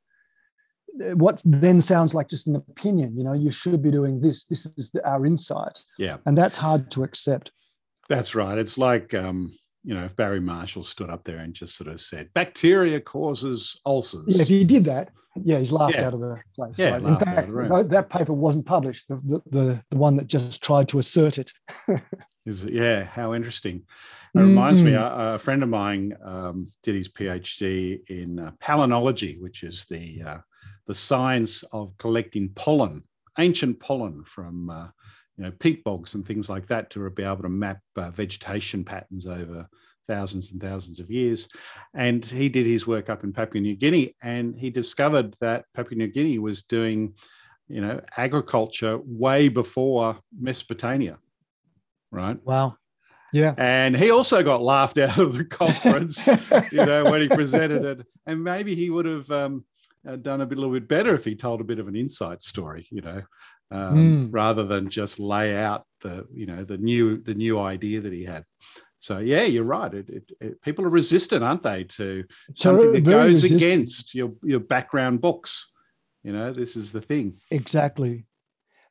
what 1.15 1.41
then 1.45 1.81
sounds 1.81 2.13
like 2.13 2.29
just 2.29 2.47
an 2.47 2.55
opinion. 2.55 3.17
You 3.17 3.23
know, 3.23 3.33
you 3.33 3.51
should 3.51 3.81
be 3.81 3.91
doing 3.91 4.21
this. 4.21 4.45
This 4.45 4.65
is 4.77 4.91
the, 4.91 5.05
our 5.07 5.25
insight. 5.25 5.79
Yeah. 5.97 6.17
And 6.25 6.37
that's 6.37 6.57
hard 6.57 6.91
to 6.91 7.03
accept. 7.03 7.51
That's 8.09 8.35
right. 8.35 8.57
It's 8.57 8.77
like, 8.77 9.13
um, 9.13 9.53
you 9.83 9.93
know, 9.93 10.05
if 10.05 10.15
Barry 10.15 10.39
Marshall 10.39 10.83
stood 10.83 11.09
up 11.09 11.23
there 11.23 11.37
and 11.37 11.53
just 11.53 11.75
sort 11.75 11.89
of 11.89 11.99
said, 11.99 12.29
bacteria 12.33 12.99
causes 12.99 13.79
ulcers. 13.85 14.25
Yeah, 14.35 14.41
if 14.43 14.47
he 14.47 14.63
did 14.63 14.85
that. 14.85 15.09
Yeah, 15.43 15.57
he's 15.57 15.71
laughed 15.71 15.95
Yeah. 15.95 16.07
out 16.07 16.13
of 16.13 16.19
the 16.19 16.39
place. 16.55 16.77
Yeah, 16.77 16.91
right? 16.91 17.01
In 17.01 17.07
laughed 17.07 17.21
out 17.23 17.27
of 17.29 17.33
fact, 17.35 17.47
the 17.47 17.53
room. 17.55 17.69
tho- 17.69 17.83
that 17.83 18.09
paper 18.09 18.33
wasn't 18.33 18.67
published. 18.67 19.07
The, 19.07 19.15
the 19.25 19.41
the 19.49 19.81
the 19.89 19.97
one 19.97 20.15
that 20.17 20.27
just 20.27 20.61
tried 20.61 20.87
to 20.89 20.99
assert 20.99 21.39
it. 21.39 21.51
Is 22.45 22.63
yeah, 22.65 23.03
how 23.05 23.33
interesting. 23.33 23.81
It 24.35 24.39
reminds 24.39 24.81
me, 24.83 24.91
Mm. 24.91 24.99
a, 25.31 25.33
a 25.35 25.37
friend 25.39 25.63
of 25.63 25.69
mine 25.69 26.13
um, 26.23 26.67
did 26.83 26.93
his 26.95 27.09
PhD 27.09 27.99
in 28.09 28.37
uh, 28.39 28.51
palynology, 28.61 29.39
which 29.41 29.63
is 29.63 29.85
the 29.85 30.21
uh, 30.23 30.37
the 30.87 30.93
science 30.93 31.63
of 31.71 31.97
collecting 31.97 32.49
pollen, 32.49 33.03
ancient 33.39 33.79
pollen 33.79 34.23
from 34.25 34.69
uh, 34.69 34.87
you 35.37 35.43
know 35.43 35.51
peat 35.51 35.83
bogs 35.83 36.15
and 36.15 36.25
things 36.25 36.49
like 36.49 36.67
that, 36.67 36.89
to 36.91 37.09
be 37.09 37.23
able 37.23 37.43
to 37.43 37.49
map 37.49 37.79
uh, 37.95 38.11
vegetation 38.11 38.83
patterns 38.83 39.25
over 39.25 39.67
thousands 40.07 40.51
and 40.51 40.61
thousands 40.61 40.99
of 40.99 41.09
years. 41.09 41.47
And 41.93 42.23
he 42.25 42.49
did 42.49 42.65
his 42.65 42.85
work 42.85 43.09
up 43.09 43.23
in 43.23 43.33
Papua 43.33 43.61
New 43.61 43.75
Guinea, 43.75 44.15
and 44.21 44.55
he 44.55 44.69
discovered 44.69 45.35
that 45.39 45.65
Papua 45.73 45.97
New 45.97 46.07
Guinea 46.07 46.39
was 46.39 46.63
doing, 46.63 47.13
you 47.67 47.81
know, 47.81 48.01
agriculture 48.17 48.99
way 49.03 49.49
before 49.49 50.19
Mesopotamia, 50.37 51.17
right? 52.11 52.37
Wow. 52.43 52.77
Yeah. 53.33 53.55
And 53.57 53.97
he 53.97 54.11
also 54.11 54.43
got 54.43 54.61
laughed 54.61 54.99
out 54.99 55.17
of 55.17 55.35
the 55.35 55.43
conference, 55.43 56.27
you 56.71 56.85
know, 56.85 57.03
when 57.05 57.21
he 57.21 57.27
presented 57.27 57.83
it. 57.83 58.05
And 58.27 58.43
maybe 58.43 58.75
he 58.75 58.91
would 58.91 59.05
have 59.05 59.29
um, 59.31 59.65
done 60.21 60.41
a 60.41 60.45
bit, 60.45 60.57
a 60.57 60.61
little 60.61 60.73
bit 60.73 60.87
better 60.87 61.13
if 61.15 61.25
he 61.25 61.35
told 61.35 61.61
a 61.61 61.63
bit 61.65 61.79
of 61.79 61.87
an 61.87 61.95
insight 61.95 62.41
story, 62.43 62.85
you 62.91 63.01
know, 63.01 63.21
um, 63.71 63.97
Mm. 63.97 64.29
rather 64.31 64.63
than 64.63 64.89
just 64.89 65.19
lay 65.19 65.55
out 65.55 65.85
the, 66.01 66.27
you 66.33 66.45
know, 66.45 66.63
the 66.63 66.77
new 66.77 67.17
the 67.17 67.33
new 67.33 67.59
idea 67.59 68.01
that 68.01 68.13
he 68.13 68.23
had. 68.25 68.43
So 68.99 69.17
yeah, 69.19 69.43
you're 69.43 69.63
right. 69.65 69.93
It, 69.93 70.09
it, 70.09 70.31
it, 70.39 70.61
people 70.61 70.85
are 70.85 70.89
resistant, 70.89 71.43
aren't 71.43 71.63
they, 71.63 71.83
to 71.85 72.23
something 72.53 72.91
that 72.93 73.03
very 73.03 73.29
goes 73.31 73.43
resistant. 73.43 73.61
against 73.61 74.15
your 74.15 74.33
your 74.43 74.59
background 74.59 75.21
books. 75.21 75.71
You 76.23 76.31
know, 76.33 76.53
this 76.53 76.75
is 76.75 76.91
the 76.91 77.01
thing. 77.01 77.39
Exactly. 77.51 78.25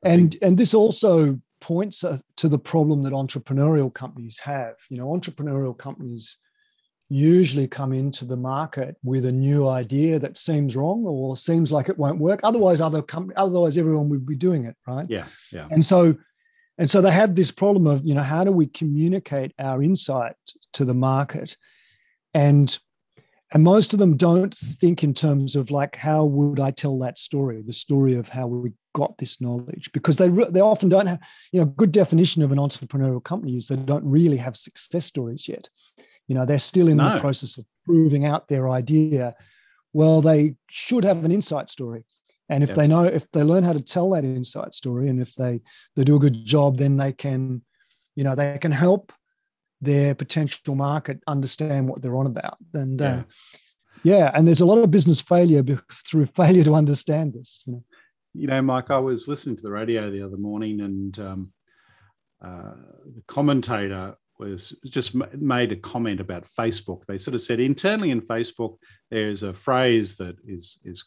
I 0.05 0.09
And 0.11 0.37
and 0.43 0.59
this 0.59 0.75
also 0.75 1.41
points 1.61 2.03
uh, 2.05 2.19
to 2.37 2.49
the 2.49 2.59
problem 2.59 3.03
that 3.05 3.13
entrepreneurial 3.13 3.93
companies 3.93 4.39
have. 4.41 4.75
You 4.91 4.99
know, 4.99 5.07
entrepreneurial 5.09 5.77
companies 5.79 6.39
usually 7.13 7.69
come 7.69 7.93
into 7.93 8.25
the 8.25 8.37
market 8.37 8.97
with 9.03 9.27
a 9.27 9.33
new 9.33 9.69
idea 9.69 10.19
that 10.19 10.37
seems 10.37 10.75
wrong 10.75 11.05
or 11.07 11.37
seems 11.37 11.71
like 11.71 11.89
it 11.89 11.99
won't 11.99 12.19
work. 12.19 12.41
Otherwise, 12.43 12.81
other 12.81 13.03
company, 13.03 13.35
otherwise 13.37 13.77
everyone 13.77 14.09
would 14.09 14.27
be 14.27 14.37
doing 14.37 14.65
it, 14.65 14.77
right? 14.87 15.07
Yeah, 15.09 15.27
yeah, 15.53 15.69
And 15.71 15.85
so 15.85 16.17
and 16.79 16.91
so 16.91 17.01
they 17.01 17.13
have 17.13 17.35
this 17.35 17.51
problem 17.51 17.87
of, 17.87 18.05
you 18.05 18.15
know, 18.15 18.23
how 18.23 18.45
do 18.45 18.51
we 18.51 18.67
communicate 18.67 19.53
our 19.59 19.83
insight 19.83 20.35
to 20.73 20.85
the 20.85 20.95
market? 20.95 21.57
And 22.35 22.77
and 23.53 23.63
most 23.63 23.93
of 23.93 23.99
them 23.99 24.17
don't 24.17 24.55
think 24.57 25.05
in 25.05 25.13
terms 25.13 25.55
of 25.55 25.71
like 25.71 25.97
how 25.97 26.25
would 26.25 26.59
I 26.59 26.71
tell 26.71 26.99
that 27.01 27.19
story, 27.19 27.63
the 27.63 27.73
story 27.75 28.15
of 28.15 28.29
how 28.29 28.47
we 28.47 28.73
got 28.95 29.19
this 29.19 29.41
knowledge, 29.41 29.91
because 29.93 30.17
they 30.17 30.31
re- 30.31 30.51
they 30.51 30.61
often 30.61 30.89
don't 30.89 31.07
have, 31.07 31.21
you 31.53 31.61
know, 31.61 31.67
good 31.67 31.93
definition 31.93 32.43
of 32.43 32.53
an 32.53 32.59
entrepreneurial 32.59 33.23
company 33.23 33.57
is 33.57 33.69
they 33.69 33.77
don't 33.77 34.05
really 34.05 34.39
have 34.39 34.57
success 34.57 35.05
stories 35.05 35.47
yet. 35.47 35.69
You 36.33 36.39
know, 36.39 36.47
they're 36.47 36.59
still 36.59 36.89
in 36.89 36.97
No. 36.97 37.13
the 37.13 37.21
process 37.21 37.59
of 37.59 37.67
proving 37.85 38.25
out 38.25 38.49
their 38.49 38.71
idea. 38.71 39.35
Well, 39.93 40.23
they 40.23 40.55
should 40.71 41.05
have 41.05 41.27
an 41.27 41.31
insight 41.31 41.69
story. 41.69 42.05
And 42.49 42.65
if 42.65 42.75
they 42.75 42.89
know, 42.89 43.05
if 43.05 43.31
they 43.33 43.43
learn 43.43 43.65
how 43.65 43.75
to 43.75 43.83
tell 43.83 44.09
that 44.13 44.25
insight 44.25 44.73
story, 44.73 45.11
and 45.11 45.21
if 45.21 45.35
they 45.35 45.61
they 45.95 46.05
do 46.05 46.17
a 46.17 46.19
good 46.19 46.43
job, 46.43 46.79
then 46.79 46.97
they 46.97 47.13
can, 47.13 47.61
you 48.17 48.25
know, 48.25 48.35
they 48.35 48.57
can 48.59 48.73
help 48.73 49.13
their 49.83 50.15
potential 50.15 50.75
market 50.75 51.23
understand 51.27 51.87
what 51.87 52.01
they're 52.01 52.17
on 52.17 52.27
about. 52.27 52.57
And 52.73 52.99
yeah. 53.01 53.17
uh, 53.17 53.23
yeah, 54.05 54.31
and 54.33 54.47
there's 54.47 54.63
a 54.63 54.67
lot 54.67 54.79
of 54.79 54.91
business 54.91 55.21
failure 55.21 55.63
be- 55.63 55.77
through 56.09 56.27
failure 56.35 56.65
to 56.65 56.75
understand 56.75 57.35
this. 57.35 57.63
You 57.67 57.75
know? 57.75 57.83
you 58.33 58.47
know, 58.47 58.63
Mike, 58.63 58.91
I 58.91 58.99
was 58.99 59.29
listening 59.29 59.57
to 59.57 59.63
the 59.63 59.71
radio 59.71 60.11
the 60.11 60.23
other 60.23 60.39
morning, 60.39 60.81
and 60.81 61.19
um, 61.19 61.53
uh, 62.41 62.73
the 63.05 63.23
commentator 63.27 64.17
was 64.39 64.75
just 64.85 65.15
made 65.35 65.73
a 65.73 65.77
comment 65.77 66.21
about 66.21 66.47
Facebook. 66.59 67.07
They 67.07 67.19
sort 67.19 67.35
of 67.35 67.41
said 67.41 67.61
internally 67.61 68.11
in 68.11 68.21
Facebook, 68.21 68.77
there's 69.11 69.43
a 69.43 69.53
phrase 69.53 70.17
that 70.17 70.37
is 70.47 70.79
is 70.85 71.05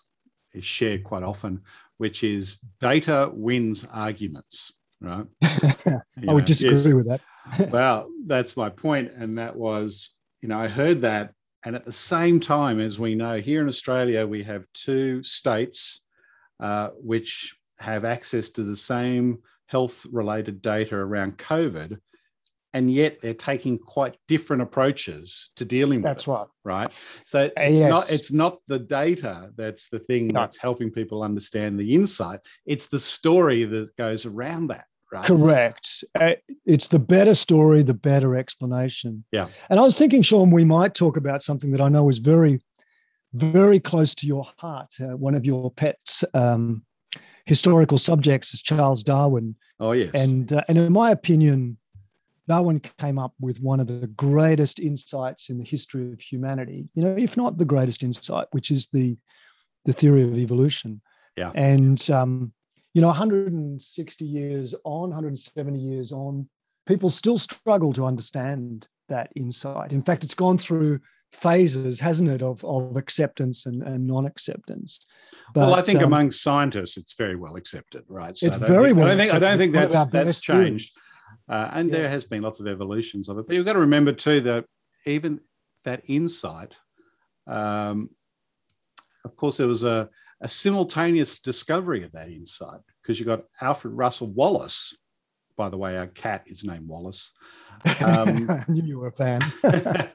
is 0.54 0.66
shared 0.66 1.04
quite 1.04 1.24
often, 1.24 1.62
which 1.98 2.24
is 2.24 2.60
"data 2.80 3.30
wins 3.34 3.86
arguments." 3.92 4.74
Right? 5.02 5.26
I 5.44 6.00
would 6.18 6.26
know, 6.26 6.40
disagree 6.40 6.76
yes. 6.76 6.94
with 6.94 7.08
that. 7.08 7.22
well, 7.72 8.10
that's 8.26 8.58
my 8.58 8.70
point, 8.70 9.12
and 9.16 9.38
that 9.38 9.56
was, 9.56 10.16
you 10.42 10.50
know, 10.50 10.60
I 10.60 10.68
heard 10.68 11.02
that, 11.02 11.34
and 11.64 11.76
at 11.76 11.86
the 11.86 11.92
same 11.92 12.40
time, 12.40 12.80
as 12.80 12.98
we 12.98 13.16
know, 13.16 13.38
here 13.38 13.62
in 13.62 13.68
Australia, 13.68 14.26
we 14.26 14.44
have 14.44 14.66
two 14.74 15.22
states 15.22 16.02
uh, 16.60 16.90
which 16.96 17.56
have 17.80 18.06
access 18.06 18.50
to 18.50 18.64
the 18.64 18.78
same 18.78 19.40
health-related 19.68 20.62
data 20.62 20.96
around 20.96 21.38
COVID, 21.38 22.00
and 22.76 22.92
yet 22.92 23.22
they're 23.22 23.34
taking 23.34 23.78
quite 23.78 24.18
different 24.28 24.62
approaches 24.62 25.50
to 25.56 25.64
dealing 25.64 26.00
with 26.00 26.04
That's 26.04 26.28
it. 26.28 26.32
right. 26.32 26.48
Right. 26.66 26.92
So 27.26 27.50
it's 27.56 27.80
not 27.80 28.12
it's 28.12 28.32
not 28.34 28.58
the 28.68 28.80
data 28.80 29.50
that's 29.56 29.88
the 29.90 30.00
thing 30.00 30.28
No. 30.28 30.42
that's 30.42 30.58
helping 30.58 30.92
people 30.92 31.24
understand 31.24 31.80
the 31.80 31.96
insight. 31.96 32.42
It's 32.66 32.88
the 32.88 33.00
story 33.00 33.64
that 33.64 33.96
goes 33.96 34.26
around 34.26 34.68
that. 34.68 34.86
Right. 35.10 35.24
Correct. 35.24 36.04
Uh, 36.20 36.34
it's 36.66 36.90
the 36.90 37.00
better 37.00 37.34
story, 37.34 37.82
the 37.82 37.94
better 37.94 38.36
explanation. 38.36 39.24
Yeah. 39.32 39.48
And 39.70 39.80
I 39.80 39.84
was 39.84 39.96
thinking, 39.96 40.22
Shawn, 40.22 40.52
we 40.52 40.66
might 40.66 40.96
talk 40.96 41.16
about 41.16 41.44
something 41.44 41.72
that 41.72 41.80
I 41.80 41.88
know 41.88 42.10
is 42.10 42.20
very, 42.20 42.60
very 43.34 43.80
close 43.80 44.14
to 44.16 44.28
your 44.28 44.46
heart. 44.58 44.94
Uh, 45.00 45.16
one 45.16 45.36
of 45.36 45.46
your 45.46 45.72
pets 45.72 46.26
um, 46.34 46.84
historical 47.46 47.98
subjects 48.00 48.54
is 48.54 48.62
Charles 48.62 49.02
Darwin. 49.04 49.56
Oh 49.80 49.94
yes. 49.94 50.14
And, 50.14 50.52
uh, 50.52 50.64
and 50.68 50.78
in 50.78 50.92
my 50.92 51.12
opinion, 51.12 51.78
Darwin 52.48 52.80
came 52.80 53.18
up 53.18 53.34
with 53.40 53.60
one 53.60 53.80
of 53.80 53.88
the 53.88 54.08
greatest 54.08 54.80
insights 54.80 55.50
in 55.50 55.58
the 55.58 55.64
history 55.64 56.12
of 56.12 56.22
humanity, 56.22 56.90
you 56.94 57.04
know, 57.04 57.16
if 57.18 57.36
not 57.36 57.58
the 57.58 57.66
greatest 57.66 58.04
insight, 58.04 58.48
which 58.52 58.72
is 58.72 58.88
the, 58.88 59.18
the 59.86 59.94
theory 59.94 60.24
of 60.24 60.38
evolution. 60.38 61.02
Yeah. 61.36 61.52
And, 61.56 62.08
um, 62.12 62.54
you 62.94 63.02
know, 63.02 63.08
160 63.08 64.26
years 64.26 64.76
on, 64.84 65.10
170 65.10 65.80
years 65.80 66.12
on, 66.12 66.48
people 66.86 67.10
still 67.10 67.38
struggle 67.38 67.94
to 67.94 68.06
understand 68.06 68.88
that 69.10 69.32
insight. 69.36 69.92
In 69.92 70.04
fact, 70.04 70.24
it's 70.24 70.34
gone 70.34 70.58
through 70.58 71.00
phases, 71.32 72.00
hasn't 72.00 72.30
it, 72.30 72.42
of, 72.42 72.64
of 72.64 72.96
acceptance 72.96 73.66
and, 73.66 73.84
and 73.84 74.08
non 74.08 74.26
acceptance. 74.26 75.06
well, 75.54 75.74
I 75.74 75.82
think 75.82 76.00
um, 76.00 76.06
among 76.06 76.32
scientists, 76.32 76.98
it's 76.98 77.14
very 77.14 77.36
well 77.36 77.56
accepted, 77.56 78.04
right? 78.08 78.38
It's 78.42 78.56
very 78.56 78.94
well 78.94 79.08
I 79.08 79.10
don't 79.10 79.18
think, 79.18 79.34
I 79.34 79.40
don't 79.40 79.58
think 79.58 79.76
accepted. 79.76 79.94
One 79.94 80.06
of 80.06 80.12
that's 80.12 80.12
that's 80.12 80.26
best 80.26 80.48
theories. 80.48 80.96
Uh, 81.48 81.70
and 81.74 81.92
there 81.92 82.10
has 82.10 82.26
been 82.26 82.42
lots 82.42 82.60
of 82.60 82.68
evolutions 82.68 83.30
of 83.30 83.38
it. 83.38 83.48
But 83.48 83.56
you've 83.56 83.66
got 83.66 83.74
to 83.74 83.80
remember 83.80 84.12
too 84.12 84.42
that 84.42 84.66
even 85.06 85.42
that 85.84 86.04
insight, 86.08 86.76
um, 87.48 88.10
of 89.24 89.36
course, 89.36 89.58
there 89.58 89.68
was 89.68 89.84
a, 89.84 90.10
a 90.42 90.48
simultaneous 90.48 91.40
discovery 91.40 92.04
of 92.04 92.12
that 92.14 92.30
insight 92.30 92.80
because 93.02 93.20
you 93.20 93.26
got 93.26 93.44
Alfred 93.62 93.94
Russel 93.94 94.28
Wallace. 94.28 94.98
By 95.56 95.70
the 95.70 95.78
way, 95.78 95.98
our 95.98 96.08
cat 96.08 96.44
is 96.48 96.64
named 96.64 96.88
Wallace. 96.88 97.32
Um, 98.04 98.50
I 98.50 98.64
knew 98.68 98.84
you 98.84 99.00
were 99.00 99.08
a 99.08 99.12
fan. 99.12 99.42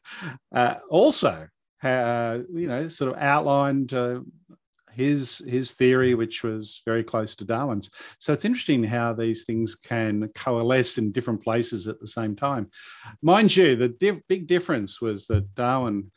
uh, 0.54 0.74
also, 0.90 1.48
uh, 1.82 2.38
you 2.52 2.68
know, 2.68 2.88
sort 2.88 3.12
of 3.12 3.22
outlined 3.22 3.94
uh, 3.94 4.20
his 5.00 5.42
his 5.56 5.72
theory, 5.72 6.12
which 6.14 6.36
was 6.44 6.82
very 6.84 7.04
close 7.12 7.32
to 7.36 7.44
Darwin's. 7.44 7.90
So 8.18 8.32
it's 8.32 8.44
interesting 8.44 8.84
how 8.84 9.08
these 9.12 9.44
things 9.44 9.74
can 9.74 10.28
coalesce 10.34 10.98
in 10.98 11.12
different 11.12 11.42
places 11.42 11.86
at 11.86 11.98
the 12.00 12.06
same 12.18 12.34
time. 12.36 12.64
Mind 13.22 13.50
you, 13.56 13.76
the 13.76 14.22
big 14.28 14.46
difference 14.46 15.00
was 15.00 15.26
that 15.26 15.54
Darwin 15.54 16.10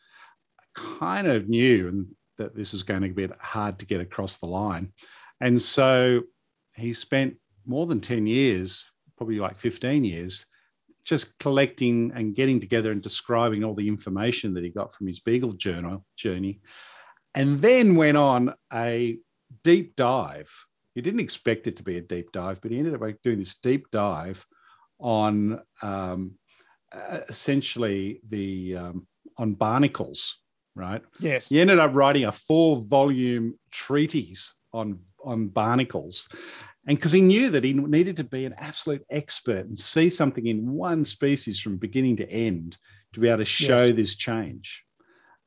kind 0.75 1.27
of 1.27 1.49
knew 1.49 2.07
that 2.37 2.55
this 2.55 2.71
was 2.73 2.83
going 2.83 3.03
to 3.03 3.13
be 3.13 3.27
hard 3.39 3.79
to 3.79 3.85
get 3.85 4.01
across 4.01 4.37
the 4.37 4.47
line, 4.61 4.85
and 5.39 5.59
so 5.59 6.21
he 6.75 6.93
spent 6.93 7.35
more 7.65 7.85
than 7.87 8.01
ten 8.01 8.27
years, 8.27 8.91
probably 9.17 9.39
like 9.39 9.57
fifteen 9.59 10.03
years, 10.03 10.45
just 11.05 11.37
collecting 11.37 12.11
and 12.15 12.35
getting 12.35 12.59
together 12.59 12.91
and 12.91 13.01
describing 13.01 13.63
all 13.63 13.75
the 13.75 13.87
information 13.87 14.53
that 14.53 14.63
he 14.63 14.69
got 14.69 14.93
from 14.95 15.07
his 15.07 15.19
Beagle 15.19 15.53
journal 15.53 16.05
journey, 16.15 16.61
and 17.35 17.59
then 17.59 17.95
went 17.95 18.17
on 18.17 18.53
a 18.71 19.17
deep 19.63 19.95
dive. 19.95 20.51
He 20.95 21.01
didn't 21.01 21.21
expect 21.21 21.67
it 21.67 21.77
to 21.77 21.83
be 21.83 21.97
a 21.97 22.01
deep 22.01 22.31
dive, 22.31 22.61
but 22.61 22.71
he 22.71 22.77
ended 22.77 22.93
up 22.93 23.01
doing 23.23 23.39
this 23.39 23.55
deep 23.55 23.89
dive 23.91 24.45
on 24.99 25.59
um, 25.81 26.33
uh, 26.91 27.19
essentially 27.29 28.21
the 28.29 28.77
um, 28.77 29.07
on 29.37 29.53
barnacles, 29.53 30.37
right? 30.75 31.01
yes. 31.19 31.49
He 31.49 31.59
ended 31.59 31.79
up 31.79 31.91
writing 31.93 32.25
a 32.25 32.31
four-volume 32.31 33.57
treatise 33.71 34.53
on 34.71 34.99
on 35.25 35.47
barnacles, 35.47 36.27
and 36.85 36.97
because 36.97 37.11
he 37.13 37.21
knew 37.21 37.49
that 37.49 37.63
he 37.63 37.73
needed 37.73 38.17
to 38.17 38.23
be 38.23 38.45
an 38.45 38.53
absolute 38.57 39.03
expert 39.09 39.65
and 39.65 39.77
see 39.79 40.09
something 40.09 40.45
in 40.47 40.69
one 40.71 41.05
species 41.05 41.59
from 41.59 41.77
beginning 41.77 42.17
to 42.17 42.29
end 42.29 42.77
to 43.13 43.19
be 43.19 43.29
able 43.29 43.37
to 43.39 43.45
show 43.45 43.85
Yes. 43.85 43.95
this 43.95 44.15
change. 44.15 44.82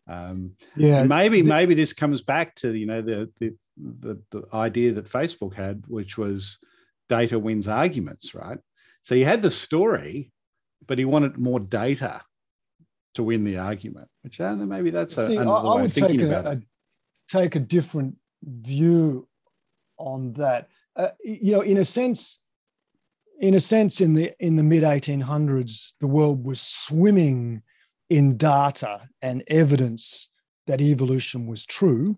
Um, 0.08 0.52
yeah, 0.76 1.02
maybe 1.04 1.42
the, 1.42 1.48
maybe 1.48 1.74
this 1.74 1.92
comes 1.92 2.22
back 2.22 2.54
to 2.56 2.72
you 2.74 2.86
know 2.86 3.02
the, 3.02 3.30
the 3.40 3.54
the 3.76 4.22
the 4.30 4.42
idea 4.52 4.92
that 4.92 5.10
Facebook 5.10 5.54
had, 5.54 5.84
which 5.88 6.16
was 6.16 6.58
data 7.08 7.38
wins 7.38 7.68
arguments, 7.68 8.34
right? 8.34 8.58
So 9.02 9.14
you 9.14 9.24
had 9.24 9.42
the 9.42 9.50
story, 9.50 10.32
but 10.86 10.98
he 10.98 11.04
wanted 11.04 11.38
more 11.38 11.60
data 11.60 12.22
to 13.14 13.22
win 13.22 13.44
the 13.44 13.58
argument. 13.58 14.08
Which 14.22 14.40
I 14.40 14.54
know, 14.54 14.66
maybe 14.66 14.90
that's 14.90 15.16
a, 15.18 15.26
See, 15.26 15.36
another 15.36 15.68
I, 15.68 15.70
I 15.70 15.80
would 15.80 15.84
of 15.86 15.92
thinking 15.92 16.18
take 16.18 16.28
about 16.28 16.46
a, 16.46 16.50
it. 16.50 16.58
A, 16.58 17.38
take 17.38 17.56
a 17.56 17.60
different 17.60 18.16
view 18.42 19.28
on 19.98 20.32
that. 20.34 20.68
Uh, 20.94 21.08
you 21.24 21.52
know, 21.52 21.60
in 21.60 21.78
a 21.78 21.84
sense, 21.84 22.38
in 23.40 23.54
a 23.54 23.60
sense, 23.60 24.00
in 24.00 24.14
the 24.14 24.32
in 24.40 24.56
the 24.56 24.62
mid 24.62 24.82
1800s, 24.82 25.94
the 26.00 26.06
world 26.06 26.44
was 26.44 26.60
swimming 26.60 27.62
in 28.08 28.36
data 28.36 29.08
and 29.22 29.42
evidence 29.48 30.30
that 30.66 30.80
evolution 30.80 31.46
was 31.46 31.64
true. 31.64 32.16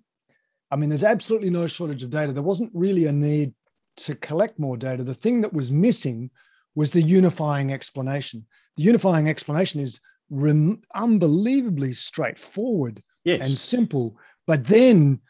I 0.71 0.77
mean, 0.77 0.89
there's 0.89 1.05
absolutely 1.05 1.51
no 1.51 1.67
shortage 1.67 2.03
of 2.03 2.11
data. 2.11 2.33
There 2.33 2.43
wasn't 2.43 2.71
really 2.75 3.07
a 3.07 3.13
need 3.13 3.55
to 3.99 4.15
collect 4.15 4.59
more 4.59 4.77
data. 4.77 5.03
The 5.03 5.15
thing 5.15 5.41
that 5.41 5.53
was 5.53 5.71
missing 5.71 6.31
was 6.75 6.91
the 6.91 7.03
unifying 7.03 7.73
explanation. 7.73 8.47
The 8.77 8.83
unifying 8.85 9.29
explanation 9.29 9.81
is 9.81 10.01
rem- 10.31 10.83
unbelievably 10.95 11.95
straightforward 11.95 13.03
yes. 13.25 13.47
and 13.47 13.57
simple. 13.57 14.17
But 14.47 14.65
then, 14.67 15.21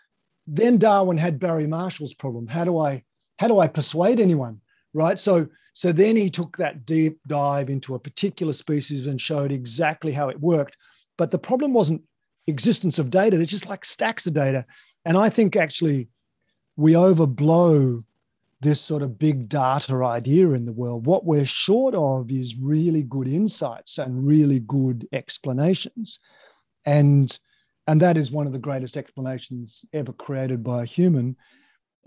then 0.47 0.79
Darwin 0.79 1.19
had 1.19 1.39
Barry 1.39 1.67
Marshall's 1.67 2.15
problem. 2.15 2.47
How 2.47 2.65
do 2.65 2.79
I 2.79 3.03
how 3.39 3.47
do 3.47 3.61
I 3.61 3.69
persuade 3.69 4.19
anyone? 4.19 4.61
Right. 4.93 5.19
So 5.19 5.47
so 5.79 5.93
then 5.93 6.17
he 6.17 6.29
took 6.29 6.57
that 6.57 6.87
deep 6.87 7.21
dive 7.29 7.71
into 7.71 7.95
a 7.95 8.01
particular 8.01 8.53
species 8.53 9.07
and 9.07 9.21
showed 9.21 9.53
exactly 9.53 10.11
how 10.11 10.29
it 10.29 10.41
worked. 10.41 10.77
But 11.17 11.31
the 11.31 11.39
problem 11.39 11.73
wasn't 11.73 12.03
existence 12.49 12.99
of 12.99 13.11
data. 13.11 13.37
There's 13.37 13.49
just 13.49 13.71
like 13.71 13.85
stacks 13.85 14.27
of 14.27 14.35
data. 14.35 14.67
And 15.05 15.17
I 15.17 15.29
think 15.29 15.55
actually 15.55 16.09
we 16.75 16.95
overblow 16.95 18.03
this 18.61 18.81
sort 18.81 19.03
of 19.03 19.21
big 19.21 19.49
data 19.49 19.95
idea 20.03 20.51
in 20.51 20.67
the 20.67 20.73
world. 20.73 21.07
What 21.07 21.25
we're 21.25 21.45
short 21.45 21.95
of 21.95 22.29
is 22.29 22.59
really 22.59 23.05
good 23.05 23.29
insights 23.29 23.99
and 23.99 24.27
really 24.27 24.59
good 24.59 25.07
explanations. 25.13 26.19
And, 26.87 27.39
and 27.87 28.01
that 28.01 28.17
is 28.17 28.33
one 28.33 28.49
of 28.49 28.53
the 28.53 28.59
greatest 28.59 28.97
explanations 28.97 29.85
ever 29.93 30.13
created 30.13 30.65
by 30.65 30.83
a 30.83 30.87
human. 30.87 31.37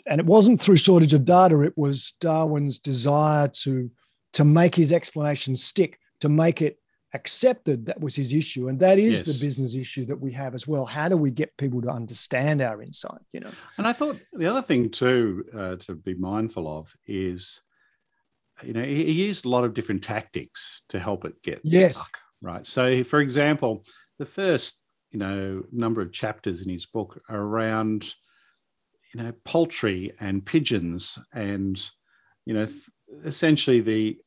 And 0.07 0.19
it 0.19 0.25
wasn't 0.25 0.61
through 0.61 0.77
shortage 0.77 1.13
of 1.13 1.25
data, 1.25 1.61
it 1.61 1.77
was 1.77 2.13
Darwin's 2.19 2.79
desire 2.79 3.47
to, 3.47 3.89
to 4.33 4.43
make 4.43 4.73
his 4.73 4.91
explanation 4.91 5.55
stick, 5.55 5.99
to 6.21 6.29
make 6.29 6.61
it 6.61 6.77
accepted 7.13 7.85
that 7.85 7.99
was 7.99 8.15
his 8.15 8.33
issue 8.33 8.69
and 8.69 8.79
that 8.79 8.97
is 8.97 9.19
yes. 9.19 9.21
the 9.23 9.45
business 9.45 9.75
issue 9.75 10.05
that 10.05 10.19
we 10.19 10.31
have 10.31 10.55
as 10.55 10.65
well 10.65 10.85
how 10.85 11.09
do 11.09 11.17
we 11.17 11.29
get 11.29 11.55
people 11.57 11.81
to 11.81 11.89
understand 11.89 12.61
our 12.61 12.81
insight 12.81 13.19
you 13.33 13.39
know 13.41 13.51
and 13.77 13.85
i 13.85 13.91
thought 13.91 14.17
the 14.31 14.45
other 14.45 14.61
thing 14.61 14.89
too 14.89 15.43
uh, 15.57 15.75
to 15.75 15.93
be 15.93 16.13
mindful 16.13 16.79
of 16.79 16.95
is 17.07 17.59
you 18.63 18.71
know 18.71 18.83
he, 18.83 19.05
he, 19.05 19.11
used 19.11 19.45
a 19.45 19.49
lot 19.49 19.65
of 19.65 19.73
different 19.73 20.01
tactics 20.01 20.83
to 20.87 20.99
help 20.99 21.25
it 21.25 21.41
get 21.43 21.59
yes. 21.65 21.97
stuck 21.97 22.17
right 22.41 22.65
so 22.65 23.03
for 23.03 23.19
example 23.19 23.83
the 24.17 24.25
first 24.25 24.79
you 25.11 25.19
know 25.19 25.63
number 25.71 26.01
of 26.01 26.13
chapters 26.13 26.61
in 26.65 26.71
his 26.71 26.85
book 26.85 27.21
are 27.27 27.41
around 27.41 28.13
you 29.13 29.21
know 29.21 29.31
poultry 29.43 30.13
and 30.19 30.45
pigeons 30.45 31.19
and 31.33 31.89
you 32.45 32.53
know 32.53 32.67
essentially 33.25 33.81
the 33.81 34.17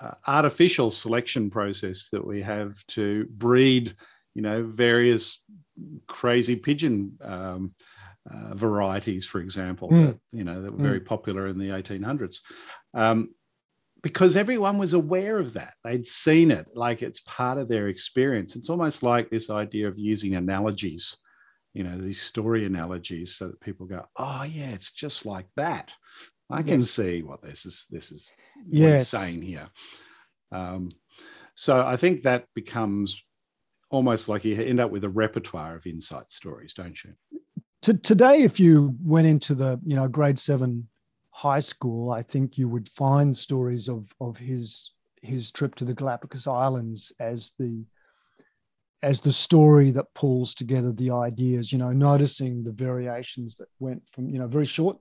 uh, 0.00 0.12
artificial 0.26 0.90
selection 0.90 1.50
process 1.50 2.08
that 2.10 2.26
we 2.26 2.40
have 2.40 2.84
to 2.86 3.26
breed, 3.30 3.94
you 4.34 4.42
know, 4.42 4.62
various 4.62 5.42
crazy 6.06 6.56
pigeon 6.56 7.18
um, 7.22 7.74
uh, 8.30 8.54
varieties, 8.54 9.26
for 9.26 9.40
example, 9.40 9.90
mm. 9.90 10.06
that, 10.06 10.18
you 10.32 10.44
know, 10.44 10.62
that 10.62 10.72
were 10.72 10.78
mm. 10.78 10.82
very 10.82 11.00
popular 11.00 11.46
in 11.48 11.58
the 11.58 11.68
1800s. 11.68 12.38
Um, 12.94 13.34
because 14.02 14.36
everyone 14.36 14.78
was 14.78 14.94
aware 14.94 15.38
of 15.38 15.52
that. 15.52 15.74
They'd 15.84 16.06
seen 16.06 16.50
it, 16.50 16.66
like 16.74 17.02
it's 17.02 17.20
part 17.20 17.58
of 17.58 17.68
their 17.68 17.88
experience. 17.88 18.56
It's 18.56 18.70
almost 18.70 19.02
like 19.02 19.28
this 19.28 19.50
idea 19.50 19.88
of 19.88 19.98
using 19.98 20.34
analogies, 20.34 21.16
you 21.72 21.84
know, 21.84 21.98
these 21.98 22.20
story 22.20 22.66
analogies, 22.66 23.34
so 23.36 23.48
that 23.48 23.60
people 23.60 23.86
go, 23.86 24.06
"Oh, 24.16 24.42
yeah, 24.42 24.70
it's 24.70 24.92
just 24.92 25.26
like 25.26 25.46
that." 25.56 25.92
I 26.50 26.62
can 26.62 26.80
yes. 26.80 26.90
see 26.90 27.22
what 27.22 27.42
this 27.42 27.64
is. 27.64 27.86
This 27.90 28.10
is 28.10 28.32
yes. 28.68 29.08
saying 29.08 29.42
here. 29.42 29.68
Um, 30.50 30.88
so 31.54 31.86
I 31.86 31.96
think 31.96 32.22
that 32.22 32.46
becomes 32.54 33.22
almost 33.90 34.28
like 34.28 34.44
you 34.44 34.60
end 34.60 34.80
up 34.80 34.90
with 34.90 35.04
a 35.04 35.08
repertoire 35.08 35.76
of 35.76 35.86
insight 35.86 36.30
stories, 36.30 36.74
don't 36.74 36.96
you? 37.04 37.14
To, 37.82 37.94
today, 37.94 38.42
if 38.42 38.58
you 38.58 38.96
went 39.02 39.26
into 39.26 39.54
the 39.54 39.80
you 39.84 39.96
know 39.96 40.08
grade 40.08 40.38
seven 40.38 40.88
high 41.30 41.60
school, 41.60 42.10
I 42.10 42.22
think 42.22 42.58
you 42.58 42.68
would 42.68 42.88
find 42.88 43.36
stories 43.36 43.88
of 43.88 44.12
of 44.20 44.36
his 44.36 44.92
his 45.22 45.50
trip 45.50 45.74
to 45.76 45.84
the 45.84 45.94
Galapagos 45.94 46.46
Islands 46.46 47.12
as 47.20 47.52
the 47.58 47.84
as 49.02 49.20
the 49.20 49.32
story 49.32 49.90
that 49.92 50.12
pulls 50.14 50.54
together 50.54 50.92
the 50.92 51.10
ideas. 51.10 51.72
You 51.72 51.78
know, 51.78 51.92
noticing 51.92 52.62
the 52.62 52.72
variations 52.72 53.56
that 53.56 53.68
went 53.78 54.02
from 54.12 54.28
you 54.28 54.38
know 54.38 54.46
very 54.46 54.66
short 54.66 54.98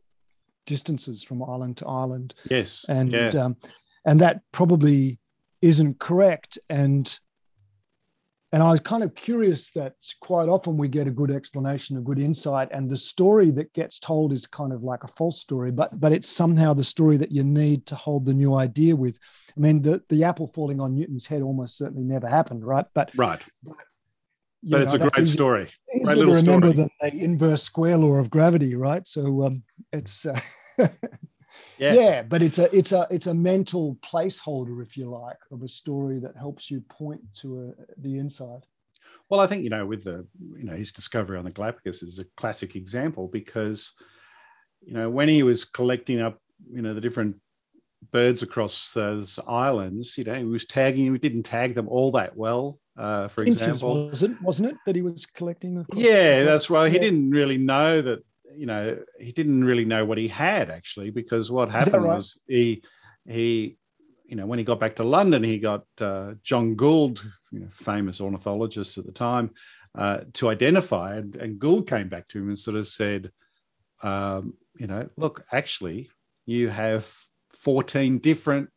distances 0.66 1.24
from 1.24 1.44
island 1.44 1.78
to 1.78 1.88
island. 1.88 2.34
Yes, 2.50 2.86
and 2.90 3.12
yeah. 3.12 3.30
um, 3.30 3.58
and 4.06 4.20
that 4.22 4.42
probably 4.52 5.20
isn't 5.62 6.00
correct 6.00 6.58
and 6.70 7.20
and 8.52 8.64
I 8.64 8.72
was 8.72 8.80
kind 8.80 9.04
of 9.04 9.14
curious 9.14 9.72
that 9.72 9.94
quite 10.22 10.50
often 10.50 10.76
we 10.76 10.88
get 10.88 11.08
a 11.08 11.12
good 11.12 11.30
explanation, 11.30 11.98
a 11.98 12.02
good 12.02 12.20
insight, 12.20 12.70
and 12.72 12.90
the 12.90 12.98
story 12.98 13.52
that 13.52 13.72
gets 13.74 14.00
told 14.00 14.34
is 14.34 14.48
kind 14.48 14.74
of 14.74 14.82
like 14.82 15.04
a 15.04 15.08
false 15.10 15.40
story, 15.40 15.72
but 15.72 16.00
but 16.00 16.12
it's 16.12 16.28
somehow 16.28 16.74
the 16.74 16.84
story 16.84 17.16
that 17.18 17.32
you 17.32 17.44
need 17.44 17.86
to 17.86 17.96
hold 17.96 18.26
the 18.26 18.34
new 18.34 18.56
idea 18.56 18.96
with. 18.96 19.20
I 19.56 19.60
mean, 19.60 19.82
the, 19.82 20.02
the 20.10 20.24
apple 20.24 20.52
falling 20.54 20.82
on 20.82 20.96
Newton's 20.96 21.28
head 21.28 21.44
almost 21.44 21.78
certainly 21.78 22.04
never 22.04 22.28
happened, 22.28 22.66
right? 22.66 22.86
But 22.96 23.12
right. 23.16 23.42
But, 24.64 24.82
it's 24.82 24.94
know, 24.94 25.06
a 25.06 25.10
great 25.10 25.24
easy, 25.24 25.34
story. 25.34 25.70
Easier 25.96 26.16
to 26.16 26.26
remember 26.26 26.70
story. 26.70 26.74
than 26.74 26.90
the 27.02 27.24
inverse 27.24 27.64
square 27.64 27.98
law 27.98 28.16
of 28.16 28.30
gravity, 28.30 28.76
right? 28.76 29.08
So 29.08 29.44
um, 29.44 29.64
it's 29.94 30.26
uh, 30.26 30.40
yeah. 31.78 31.94
yeah 31.94 32.22
but 32.22 32.42
it's 32.42 32.60
a 32.60 32.76
it's 32.76 32.92
a 32.92 33.08
it's 33.10 33.28
a 33.28 33.34
mental 33.34 33.98
placeholder 34.02 34.82
if 34.82 34.98
you 34.98 35.10
like 35.10 35.38
of 35.52 35.64
a 35.64 35.68
story 35.68 36.20
that 36.20 36.36
helps 36.38 36.70
you 36.70 36.82
point 36.82 37.22
to 37.34 37.74
a, 37.78 38.02
the 38.02 38.18
inside 38.18 38.66
well 39.30 39.40
i 39.40 39.48
think 39.48 39.64
you 39.64 39.70
know 39.70 39.86
with 39.86 40.04
the 40.04 40.26
you 40.58 40.64
know 40.64 40.76
his 40.76 40.92
discovery 40.92 41.38
on 41.38 41.46
the 41.46 41.52
galapagos 41.52 42.04
is 42.04 42.20
a 42.20 42.26
classic 42.38 42.76
example 42.76 43.28
because 43.28 43.92
you 44.82 44.94
know 44.94 45.10
when 45.10 45.30
he 45.30 45.44
was 45.44 45.66
collecting 45.66 46.22
up 46.22 46.40
you 46.72 46.82
know 46.82 46.94
the 46.94 47.02
different 47.02 47.36
birds 48.12 48.44
across 48.44 48.94
those 48.94 49.40
islands 49.48 50.18
you 50.18 50.24
know 50.24 50.36
he 50.36 50.44
was 50.44 50.66
tagging 50.66 51.12
he 51.12 51.18
didn't 51.18 51.44
tag 51.44 51.76
them 51.76 51.88
all 51.88 52.12
that 52.12 52.36
well 52.36 52.80
uh, 53.00 53.28
for 53.30 53.44
example 53.44 54.10
was 54.10 54.24
it 54.24 54.42
wasn't 54.42 54.70
it 54.70 54.78
that 54.86 54.96
he 54.96 55.02
was 55.02 55.26
collecting 55.26 55.86
yeah 55.94 56.44
that's 56.44 56.70
right 56.70 56.88
yeah. 56.88 56.94
he 56.94 57.00
didn't 57.00 57.32
really 57.32 57.58
know 57.58 58.02
that 58.02 58.20
you 58.56 58.66
know, 58.66 58.98
he 59.20 59.32
didn't 59.32 59.64
really 59.64 59.86
know 59.86 60.06
what 60.06 60.18
he 60.18 60.28
had 60.28 60.70
actually, 60.70 61.12
because 61.12 61.52
what 61.52 61.72
happened 61.72 62.04
right? 62.04 62.16
was 62.18 62.40
he 62.48 62.84
he 63.26 63.78
you 64.26 64.36
know 64.36 64.46
when 64.46 64.60
he 64.60 64.66
got 64.66 64.80
back 64.80 64.96
to 64.98 65.04
London, 65.04 65.44
he 65.44 65.60
got 65.60 65.86
uh, 66.02 66.34
John 66.44 66.76
Gould, 66.76 67.24
you 67.52 67.62
know, 67.62 67.70
famous 67.72 68.22
ornithologist 68.22 68.98
at 68.98 69.06
the 69.06 69.12
time, 69.12 69.52
uh, 69.98 70.20
to 70.34 70.50
identify, 70.50 71.16
and, 71.16 71.36
and, 71.36 71.60
Gould 71.60 71.88
came 71.88 72.10
back 72.10 72.28
to 72.30 72.40
him 72.40 72.50
and 72.50 72.60
sort 72.60 72.78
of 72.78 72.88
said, 72.88 73.32
um, 74.04 74.54
you 74.78 74.88
know, 74.88 75.10
look, 75.18 75.46
actually, 75.52 76.10
you 76.46 76.70
have 76.70 77.12
fourteen 77.54 78.20
different, 78.20 78.70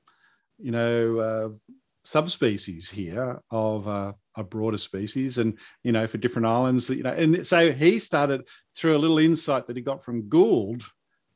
you 0.58 0.70
know, 0.70 1.18
uh, 1.18 1.72
subspecies 2.04 2.90
here 2.90 3.40
of 3.50 3.86
uh, 3.86 4.12
a 4.36 4.44
broader 4.44 4.78
species. 4.78 5.38
And 5.38 5.58
you 5.82 5.92
know 5.92 6.06
for 6.06 6.18
different 6.18 6.46
islands 6.46 6.90
you 6.90 7.02
know 7.02 7.12
and 7.12 7.46
so 7.46 7.72
he 7.72 7.98
started 7.98 8.46
through 8.76 8.96
a 8.96 8.98
little 8.98 9.18
insight 9.18 9.66
that 9.66 9.76
he 9.76 9.82
got 9.82 10.04
from 10.04 10.28
gould 10.28 10.82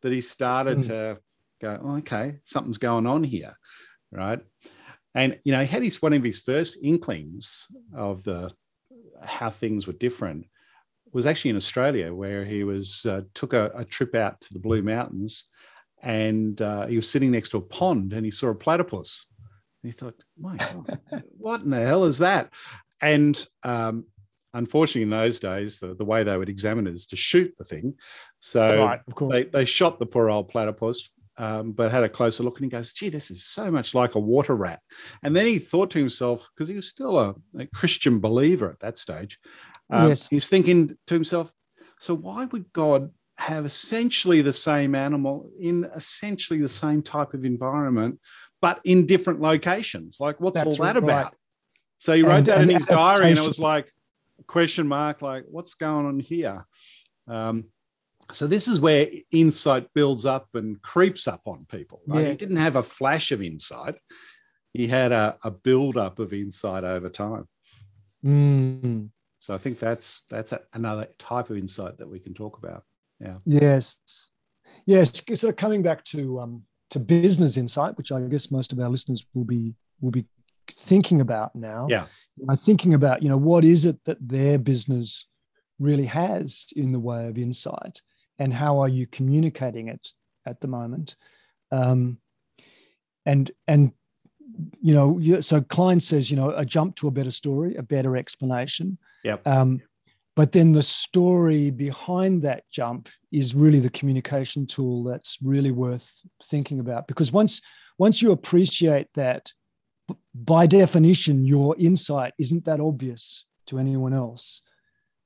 that 0.02 0.12
he 0.12 0.20
started 0.20 0.78
mm. 0.78 0.86
to 0.88 1.18
go 1.60 1.80
oh, 1.82 1.96
okay 1.98 2.38
something's 2.44 2.78
going 2.78 3.06
on 3.06 3.24
here 3.24 3.56
right? 4.12 4.40
And 5.14 5.38
you 5.44 5.52
know 5.52 5.60
he 5.60 5.66
had 5.66 5.82
his 5.82 6.02
one 6.02 6.12
of 6.12 6.22
his 6.22 6.40
first 6.40 6.76
inklings 6.82 7.66
of 7.94 8.22
the 8.24 8.52
how 9.22 9.50
things 9.50 9.86
were 9.86 9.92
different 9.94 10.46
was 11.12 11.24
actually 11.24 11.50
in 11.50 11.56
australia 11.56 12.12
where 12.12 12.44
he 12.44 12.64
was 12.64 13.06
uh, 13.06 13.22
took 13.32 13.54
a, 13.54 13.70
a, 13.74 13.84
trip 13.84 14.14
out 14.14 14.38
to 14.42 14.52
the 14.52 14.58
blue 14.58 14.82
mountains 14.82 15.44
and 16.02 16.60
uh, 16.60 16.86
he 16.86 16.96
was 16.96 17.08
sitting 17.08 17.30
next 17.30 17.48
to 17.48 17.56
a 17.56 17.62
pond 17.62 18.12
and 18.12 18.26
he 18.26 18.30
saw 18.30 18.48
a 18.48 18.54
platypus 18.54 19.26
he 19.86 19.92
thought, 19.92 20.22
my 20.38 20.56
God, 20.56 20.98
what 21.38 21.62
in 21.62 21.70
the 21.70 21.80
hell 21.80 22.04
is 22.04 22.18
that? 22.18 22.52
And 23.00 23.46
um, 23.62 24.06
unfortunately, 24.54 25.02
in 25.02 25.10
those 25.10 25.40
days, 25.40 25.78
the, 25.78 25.94
the 25.94 26.04
way 26.04 26.24
they 26.24 26.36
would 26.36 26.48
examine 26.48 26.86
it 26.86 26.94
is 26.94 27.06
to 27.08 27.16
shoot 27.16 27.54
the 27.58 27.64
thing. 27.64 27.94
So 28.40 28.66
right, 28.66 29.00
of 29.06 29.14
course. 29.14 29.32
They, 29.32 29.44
they 29.44 29.64
shot 29.64 29.98
the 29.98 30.06
poor 30.06 30.30
old 30.30 30.48
platypus, 30.48 31.10
um, 31.38 31.72
but 31.72 31.90
had 31.90 32.04
a 32.04 32.08
closer 32.08 32.42
look 32.42 32.58
and 32.58 32.64
he 32.64 32.70
goes, 32.70 32.92
gee, 32.92 33.10
this 33.10 33.30
is 33.30 33.44
so 33.44 33.70
much 33.70 33.94
like 33.94 34.14
a 34.14 34.20
water 34.20 34.54
rat. 34.54 34.80
And 35.22 35.36
then 35.36 35.46
he 35.46 35.58
thought 35.58 35.90
to 35.90 35.98
himself, 35.98 36.48
because 36.54 36.68
he 36.68 36.76
was 36.76 36.88
still 36.88 37.18
a, 37.18 37.34
a, 37.58 37.66
Christian 37.66 38.20
believer 38.20 38.70
at 38.70 38.80
that 38.80 38.98
stage, 38.98 39.38
Um, 39.90 40.08
Yes. 40.08 40.28
He's 40.28 40.48
thinking 40.48 40.96
to 41.06 41.14
himself, 41.14 41.52
so 42.00 42.14
why 42.14 42.46
would 42.46 42.72
God 42.72 43.10
have 43.38 43.66
essentially 43.66 44.40
the 44.40 44.52
same 44.52 44.94
animal 44.94 45.50
in 45.60 45.84
essentially 45.94 46.60
the 46.60 46.68
same 46.68 47.02
type 47.02 47.34
of 47.34 47.44
environment, 47.44 48.18
but 48.60 48.80
in 48.84 49.06
different 49.06 49.40
locations? 49.40 50.18
Like, 50.18 50.40
what's 50.40 50.58
That's 50.58 50.78
all 50.78 50.86
that 50.86 50.94
right. 50.94 51.04
about? 51.04 51.34
So 51.98 52.12
he 52.14 52.22
wrote 52.22 52.38
And- 52.38 52.46
that 52.46 52.60
in 52.62 52.68
his 52.70 52.86
diary, 52.86 53.30
and 53.30 53.38
it 53.38 53.46
was 53.46 53.58
like 53.58 53.90
question 54.46 54.86
mark, 54.86 55.22
like, 55.22 55.44
what's 55.48 55.74
going 55.74 56.06
on 56.06 56.20
here? 56.20 56.66
Um, 57.26 57.64
so 58.32 58.46
this 58.46 58.66
is 58.66 58.80
where 58.80 59.08
insight 59.30 59.88
builds 59.94 60.26
up 60.26 60.48
and 60.54 60.80
creeps 60.82 61.28
up 61.28 61.42
on 61.46 61.66
people. 61.70 62.02
Right? 62.06 62.26
He 62.26 62.36
didn't 62.36 62.56
have 62.56 62.76
a 62.76 62.82
flash 62.82 63.30
of 63.32 63.40
insight; 63.40 63.94
he 64.72 64.88
had 64.88 65.12
a, 65.12 65.38
a 65.44 65.50
build 65.50 65.96
up 65.96 66.18
of 66.18 66.32
insight 66.32 66.84
over 66.84 67.08
time. 67.08 67.48
Mm. 68.24 69.10
So 69.38 69.54
I 69.54 69.58
think 69.58 69.78
that's 69.78 70.22
that's 70.28 70.52
a, 70.52 70.60
another 70.72 71.06
type 71.18 71.50
of 71.50 71.56
insight 71.56 71.98
that 71.98 72.08
we 72.08 72.18
can 72.18 72.34
talk 72.34 72.58
about. 72.58 72.82
Yeah. 73.20 73.36
Yes, 73.44 74.00
yes. 74.86 75.22
Sort 75.34 75.44
of 75.44 75.56
coming 75.56 75.82
back 75.82 76.02
to 76.06 76.40
um, 76.40 76.62
to 76.90 77.00
business 77.00 77.56
insight, 77.56 77.96
which 77.96 78.12
I 78.12 78.20
guess 78.22 78.50
most 78.50 78.72
of 78.72 78.80
our 78.80 78.88
listeners 78.88 79.24
will 79.34 79.44
be 79.44 79.74
will 80.00 80.10
be 80.10 80.26
thinking 80.70 81.20
about 81.20 81.54
now. 81.54 81.86
Yeah. 81.88 82.06
Are 82.48 82.56
thinking 82.56 82.94
about 82.94 83.22
you 83.22 83.28
know 83.28 83.36
what 83.36 83.64
is 83.64 83.86
it 83.86 84.04
that 84.04 84.18
their 84.26 84.58
business 84.58 85.26
really 85.78 86.06
has 86.06 86.72
in 86.76 86.92
the 86.92 87.00
way 87.00 87.28
of 87.28 87.38
insight, 87.38 88.00
and 88.38 88.52
how 88.52 88.78
are 88.78 88.88
you 88.88 89.06
communicating 89.06 89.88
it 89.88 90.08
at 90.46 90.60
the 90.60 90.68
moment? 90.68 91.16
Um, 91.72 92.18
and 93.24 93.50
and 93.66 93.92
you 94.80 94.94
know, 94.94 95.40
so 95.40 95.60
Klein 95.60 96.00
says 96.00 96.30
you 96.30 96.36
know 96.36 96.50
a 96.50 96.64
jump 96.64 96.96
to 96.96 97.08
a 97.08 97.10
better 97.10 97.30
story, 97.30 97.74
a 97.76 97.82
better 97.82 98.16
explanation. 98.16 98.98
Yeah. 99.24 99.36
Um, 99.44 99.80
but 100.36 100.52
then 100.52 100.72
the 100.72 100.82
story 100.82 101.70
behind 101.70 102.42
that 102.42 102.62
jump 102.70 103.08
is 103.32 103.54
really 103.54 103.80
the 103.80 103.90
communication 103.90 104.66
tool 104.66 105.02
that's 105.02 105.38
really 105.42 105.72
worth 105.72 106.08
thinking 106.44 106.78
about 106.78 107.08
because 107.08 107.32
once 107.32 107.60
once 107.98 108.22
you 108.22 108.30
appreciate 108.30 109.08
that 109.14 109.50
by 110.34 110.66
definition 110.66 111.44
your 111.44 111.74
insight 111.78 112.32
isn't 112.38 112.64
that 112.64 112.80
obvious 112.80 113.46
to 113.66 113.78
anyone 113.78 114.12
else 114.12 114.62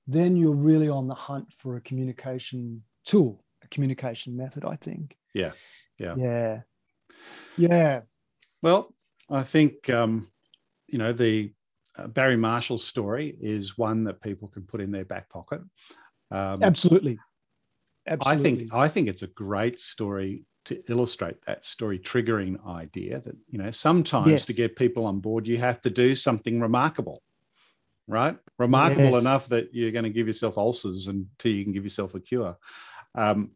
then 0.07 0.37
you're 0.37 0.55
really 0.55 0.88
on 0.88 1.07
the 1.07 1.14
hunt 1.14 1.46
for 1.59 1.77
a 1.77 1.81
communication 1.81 2.83
tool 3.05 3.44
a 3.62 3.68
communication 3.68 4.37
method 4.37 4.64
i 4.64 4.77
think 4.77 5.16
Yeah. 5.35 5.53
Yeah. 5.99 6.14
yeah 6.16 6.61
yeah 7.57 8.01
Well, 8.62 8.94
I 9.29 9.42
think 9.42 9.90
um, 9.90 10.29
you 10.87 10.99
know 10.99 11.12
the 11.12 11.53
uh, 11.96 12.07
Barry 12.07 12.37
Marshall's 12.37 12.85
story 12.85 13.37
is 13.40 13.76
one 13.79 14.05
that 14.05 14.20
people 14.20 14.48
can 14.48 14.62
put 14.62 14.81
in 14.81 14.90
their 14.90 15.05
back 15.05 15.29
pocket. 15.29 15.61
Um, 16.31 16.62
absolutely 16.62 17.18
I 18.24 18.37
think 18.37 18.72
I 18.72 18.88
think 18.88 19.09
it's 19.09 19.22
a 19.22 19.29
great 19.29 19.79
story 19.79 20.44
to 20.66 20.83
illustrate 20.88 21.42
that 21.42 21.64
story 21.64 21.98
triggering 21.98 22.64
idea 22.66 23.20
that 23.20 23.37
you 23.48 23.59
know 23.59 23.70
sometimes 23.70 24.31
Yes. 24.31 24.46
to 24.46 24.53
get 24.53 24.76
people 24.76 25.07
on 25.07 25.20
board 25.20 25.46
you 25.46 25.59
have 25.59 25.81
to 25.83 25.90
do 25.90 26.14
something 26.14 26.61
remarkable 26.61 27.22
right 28.09 28.37
remarkable 28.59 29.12
Yes. 29.14 29.20
enough 29.20 29.48
that 29.48 29.72
you're 29.72 29.90
going 29.90 30.05
to 30.05 30.11
give 30.11 30.26
yourself 30.26 30.59
ulcers 30.59 31.07
until 31.07 31.53
you 31.53 31.64
can 31.64 31.72
give 31.72 31.85
yourself 31.85 32.14
a 32.14 32.20
cure 32.20 32.57
um, 33.14 33.53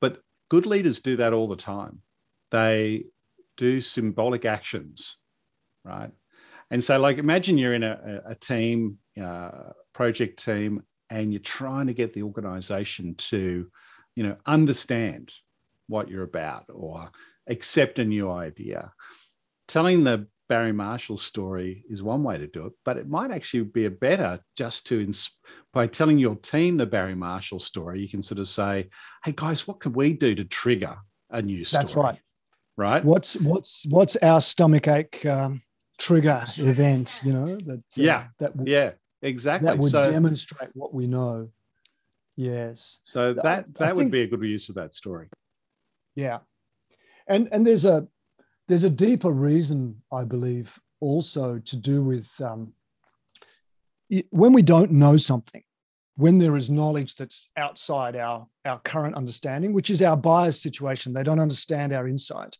but 0.00 0.22
good 0.48 0.66
leaders 0.66 1.00
do 1.00 1.16
that 1.16 1.32
all 1.32 1.48
the 1.48 1.56
time 1.56 2.00
they 2.50 3.04
do 3.56 3.80
symbolic 3.80 4.44
actions 4.44 5.16
right 5.84 6.12
and 6.70 6.82
so 6.82 6.98
like 6.98 7.18
imagine 7.18 7.58
you're 7.58 7.74
in 7.74 7.82
a, 7.82 8.22
a 8.26 8.34
team 8.34 8.98
uh, 9.22 9.72
project 9.92 10.42
team 10.42 10.82
and 11.10 11.32
you're 11.32 11.40
trying 11.40 11.86
to 11.86 11.94
get 11.94 12.12
the 12.12 12.22
organization 12.22 13.14
to 13.16 13.68
you 14.14 14.22
know 14.22 14.36
understand 14.46 15.32
what 15.88 16.08
you're 16.08 16.24
about 16.24 16.64
or 16.68 17.10
accept 17.48 17.98
a 17.98 18.04
new 18.04 18.30
idea. 18.30 18.92
Telling 19.68 20.04
the 20.04 20.26
barry 20.48 20.72
marshall 20.72 21.18
story 21.18 21.84
is 21.88 22.02
one 22.04 22.22
way 22.22 22.38
to 22.38 22.46
do 22.46 22.66
it 22.66 22.72
but 22.84 22.96
it 22.96 23.08
might 23.08 23.32
actually 23.32 23.64
be 23.64 23.86
a 23.86 23.90
better 23.90 24.38
just 24.56 24.86
to 24.86 25.12
by 25.72 25.88
telling 25.88 26.18
your 26.18 26.36
team 26.36 26.76
the 26.76 26.86
barry 26.86 27.16
marshall 27.16 27.58
story 27.58 28.00
you 28.00 28.08
can 28.08 28.22
sort 28.22 28.38
of 28.38 28.46
say 28.46 28.88
hey 29.24 29.32
guys 29.34 29.66
what 29.66 29.80
can 29.80 29.92
we 29.92 30.12
do 30.12 30.36
to 30.36 30.44
trigger 30.44 30.96
a 31.30 31.42
new 31.42 31.64
story? 31.64 31.82
That's 31.82 31.96
right. 31.96 32.18
right? 32.76 33.04
What's 33.04 33.36
what's 33.36 33.86
what's 33.88 34.16
our 34.16 34.40
stomach 34.40 34.88
ache 34.88 35.24
um, 35.26 35.62
trigger 35.98 36.44
event 36.58 37.20
you 37.24 37.32
know 37.32 37.56
that 37.56 37.78
uh, 37.78 38.02
Yeah. 38.10 38.26
that 38.38 38.54
would, 38.56 38.68
yeah 38.68 38.92
exactly. 39.22 39.66
that 39.66 39.78
would 39.78 39.90
so, 39.92 40.02
demonstrate 40.02 40.70
what 40.74 40.92
we 40.92 41.06
know. 41.06 41.50
Yes. 42.36 43.00
So 43.02 43.30
I- 43.30 43.32
that 43.34 43.46
I 43.46 43.84
that 43.86 43.96
would 43.96 44.02
think- 44.02 44.12
be 44.12 44.22
a 44.22 44.26
good 44.26 44.42
use 44.42 44.68
of 44.68 44.74
that 44.74 44.94
story. 44.94 45.28
Yeah. 46.14 46.40
And 47.26 47.48
and 47.52 47.66
there's 47.66 47.84
a 47.84 48.06
there's 48.68 48.84
a 48.84 48.90
deeper 48.90 49.30
reason 49.32 50.02
i 50.12 50.24
believe 50.24 50.78
also 51.00 51.58
to 51.60 51.76
do 51.76 52.02
with 52.02 52.28
um, 52.40 52.72
when 54.30 54.52
we 54.52 54.62
don't 54.62 54.90
know 54.90 55.16
something 55.16 55.62
when 56.16 56.38
there 56.38 56.56
is 56.56 56.70
knowledge 56.70 57.14
that's 57.16 57.48
outside 57.56 58.16
our 58.16 58.46
our 58.64 58.78
current 58.80 59.14
understanding 59.14 59.72
which 59.72 59.90
is 59.90 60.02
our 60.02 60.16
buyer's 60.16 60.60
situation. 60.60 61.12
They 61.12 61.22
don't 61.22 61.40
understand 61.40 61.92
our 61.92 62.06
insight. 62.08 62.56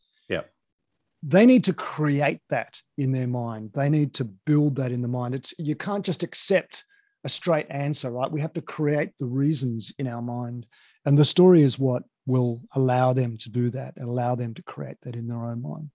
They 1.23 1.47
need 1.47 1.65
to 1.65 1.73
create 1.73 2.41
that 2.51 2.81
in 2.99 3.13
their 3.13 3.27
mind 3.27 3.71
they 3.75 3.89
need 3.89 4.13
to 4.15 4.25
build 4.25 4.77
that 4.77 4.93
in 4.93 5.03
the 5.03 5.09
mind 5.09 5.35
it's 5.35 5.55
you 5.59 5.75
can't 5.75 6.05
just 6.05 6.23
accept 6.23 6.85
a 7.25 7.29
straight 7.29 7.67
answer 7.71 8.11
right 8.11 8.31
we 8.31 8.41
have 8.41 8.53
to 8.53 8.61
create 8.63 9.11
the 9.19 9.27
reasons 9.27 9.93
in 9.99 10.07
our 10.07 10.23
mind 10.23 10.67
and 11.05 11.17
the 11.19 11.25
story 11.25 11.63
is 11.63 11.79
what 11.79 12.03
will 12.27 12.61
allow 12.75 13.13
them 13.13 13.37
to 13.37 13.51
do 13.51 13.71
that 13.71 13.95
and 13.97 14.07
allow 14.07 14.35
them 14.35 14.53
to 14.55 14.63
create 14.63 14.97
that 15.03 15.17
in 15.17 15.27
their 15.27 15.43
own 15.43 15.63
mind 15.63 15.91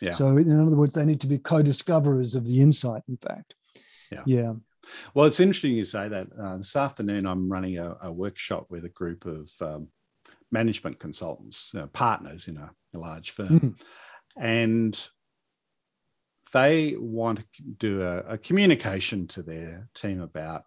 Yeah. 0.00 0.12
so 0.12 0.36
in 0.36 0.60
other 0.60 0.76
words 0.76 0.94
they 0.94 1.04
need 1.04 1.20
to 1.20 1.26
be 1.26 1.38
co-discoverers 1.38 2.34
of 2.34 2.46
the 2.46 2.60
insight 2.60 3.02
in 3.08 3.16
fact 3.16 3.54
Yeah. 4.10 4.22
yeah 4.26 4.52
Well, 5.14 5.26
it's 5.26 5.40
interesting 5.40 5.72
you 5.72 5.84
say 5.84 6.08
that. 6.08 6.26
Uh, 6.42 6.56
this 6.58 6.74
afternoon, 6.76 7.24
I'm 7.24 7.48
running 7.48 7.78
a, 7.78 7.96
a 8.02 8.10
workshop 8.12 8.66
with 8.68 8.84
a 8.84 8.88
group 9.00 9.24
of 9.26 9.50
um, 9.60 9.88
management 10.50 10.98
consultants, 10.98 11.72
uh, 11.74 11.86
partners 11.92 12.48
in 12.48 12.56
a, 12.56 12.68
a 12.94 12.98
large 12.98 13.30
firm, 13.30 13.48
Mhm. 13.60 13.80
And 14.36 14.98
they 16.52 16.96
want 16.98 17.38
to 17.38 17.62
do 17.78 18.02
a, 18.02 18.18
a 18.34 18.38
communication 18.38 19.26
to 19.26 19.42
their 19.42 19.88
team 19.94 20.20
about, 20.20 20.64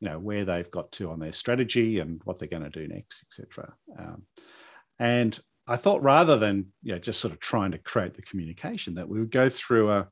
you 0.00 0.08
know, 0.08 0.18
where 0.18 0.44
they've 0.44 0.70
got 0.70 0.90
to 0.92 1.10
on 1.10 1.20
their 1.20 1.32
strategy 1.32 2.00
and 2.00 2.20
what 2.24 2.38
they're 2.38 2.48
going 2.48 2.64
to 2.64 2.70
do 2.70 2.88
next, 2.88 3.24
etc. 3.26 3.72
Um, 3.98 4.22
and 4.98 5.38
I 5.66 5.76
thought 5.76 6.02
rather 6.02 6.36
than 6.36 6.66
you 6.82 6.92
know, 6.92 6.98
just 6.98 7.20
sort 7.20 7.32
of 7.32 7.40
trying 7.40 7.70
to 7.72 7.78
create 7.78 8.14
the 8.14 8.22
communication, 8.22 8.94
that 8.94 9.08
we 9.08 9.20
would 9.20 9.30
go 9.30 9.48
through 9.48 9.90
a 9.90 10.08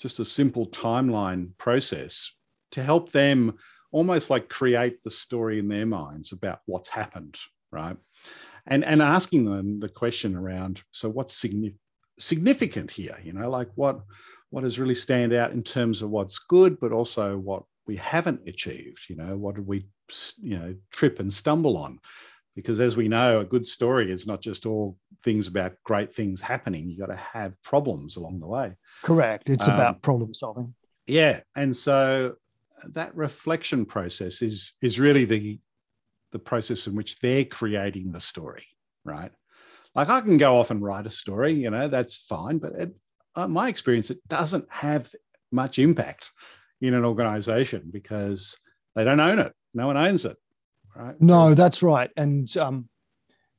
just 0.00 0.20
a 0.20 0.24
simple 0.24 0.66
timeline 0.66 1.50
process 1.58 2.32
to 2.72 2.82
help 2.82 3.10
them 3.10 3.56
almost 3.90 4.30
like 4.30 4.48
create 4.48 5.02
the 5.02 5.10
story 5.10 5.58
in 5.58 5.68
their 5.68 5.86
minds 5.86 6.32
about 6.32 6.60
what's 6.66 6.90
happened, 6.90 7.36
right? 7.72 7.96
And 8.66 8.84
and 8.84 9.00
asking 9.00 9.46
them 9.46 9.80
the 9.80 9.88
question 9.88 10.36
around, 10.36 10.82
so 10.90 11.08
what's 11.08 11.34
signi- 11.34 11.76
significant 12.18 12.90
here? 12.90 13.18
You 13.22 13.32
know, 13.32 13.50
like 13.50 13.68
what 13.74 14.00
what 14.50 14.62
does 14.62 14.78
really 14.78 14.94
stand 14.94 15.32
out 15.32 15.52
in 15.52 15.62
terms 15.62 16.02
of 16.02 16.10
what's 16.10 16.38
good, 16.38 16.80
but 16.80 16.92
also 16.92 17.36
what 17.36 17.64
we 17.86 17.96
haven't 17.96 18.48
achieved. 18.48 19.06
You 19.08 19.16
know, 19.16 19.36
what 19.36 19.56
did 19.56 19.66
we 19.66 19.82
you 20.40 20.58
know 20.58 20.74
trip 20.90 21.20
and 21.20 21.32
stumble 21.32 21.76
on? 21.76 22.00
Because 22.54 22.80
as 22.80 22.96
we 22.96 23.08
know, 23.08 23.40
a 23.40 23.44
good 23.44 23.64
story 23.66 24.10
is 24.10 24.26
not 24.26 24.40
just 24.40 24.66
all 24.66 24.96
things 25.22 25.46
about 25.46 25.74
great 25.84 26.14
things 26.14 26.40
happening. 26.40 26.88
You 26.88 26.98
got 26.98 27.06
to 27.06 27.16
have 27.16 27.60
problems 27.62 28.16
along 28.16 28.40
the 28.40 28.46
way. 28.46 28.74
correct 29.02 29.48
it's 29.48 29.68
Um, 29.68 29.74
about 29.74 30.02
problem 30.02 30.34
solving 30.34 30.74
Yeah, 31.06 31.40
and 31.54 31.74
so 31.74 32.34
that 32.84 33.14
reflection 33.14 33.84
process 33.84 34.42
is 34.42 34.72
is 34.82 35.00
really 35.00 35.24
the 35.24 35.60
the 36.32 36.38
process 36.38 36.86
in 36.86 36.94
which 36.94 37.18
they're 37.20 37.44
creating 37.44 38.12
the 38.12 38.20
story, 38.20 38.66
right? 39.04 39.32
Like 39.94 40.08
I 40.08 40.20
can 40.20 40.36
go 40.36 40.58
off 40.58 40.70
and 40.70 40.82
write 40.82 41.06
a 41.06 41.10
story, 41.10 41.54
you 41.54 41.70
know, 41.70 41.88
that's 41.88 42.16
fine, 42.16 42.58
but 42.58 42.72
it, 42.72 42.94
uh, 43.34 43.48
my 43.48 43.68
experience, 43.68 44.10
it 44.10 44.26
doesn't 44.28 44.66
have 44.70 45.12
much 45.50 45.78
impact 45.78 46.30
in 46.80 46.94
an 46.94 47.04
organization 47.04 47.90
because 47.92 48.56
they 48.94 49.04
don't 49.04 49.20
own 49.20 49.38
it. 49.38 49.52
No 49.74 49.86
one 49.86 49.96
owns 49.96 50.24
it, 50.24 50.36
right? 50.94 51.20
No, 51.20 51.54
that's 51.54 51.82
right, 51.82 52.10
and 52.16 52.54
um, 52.56 52.88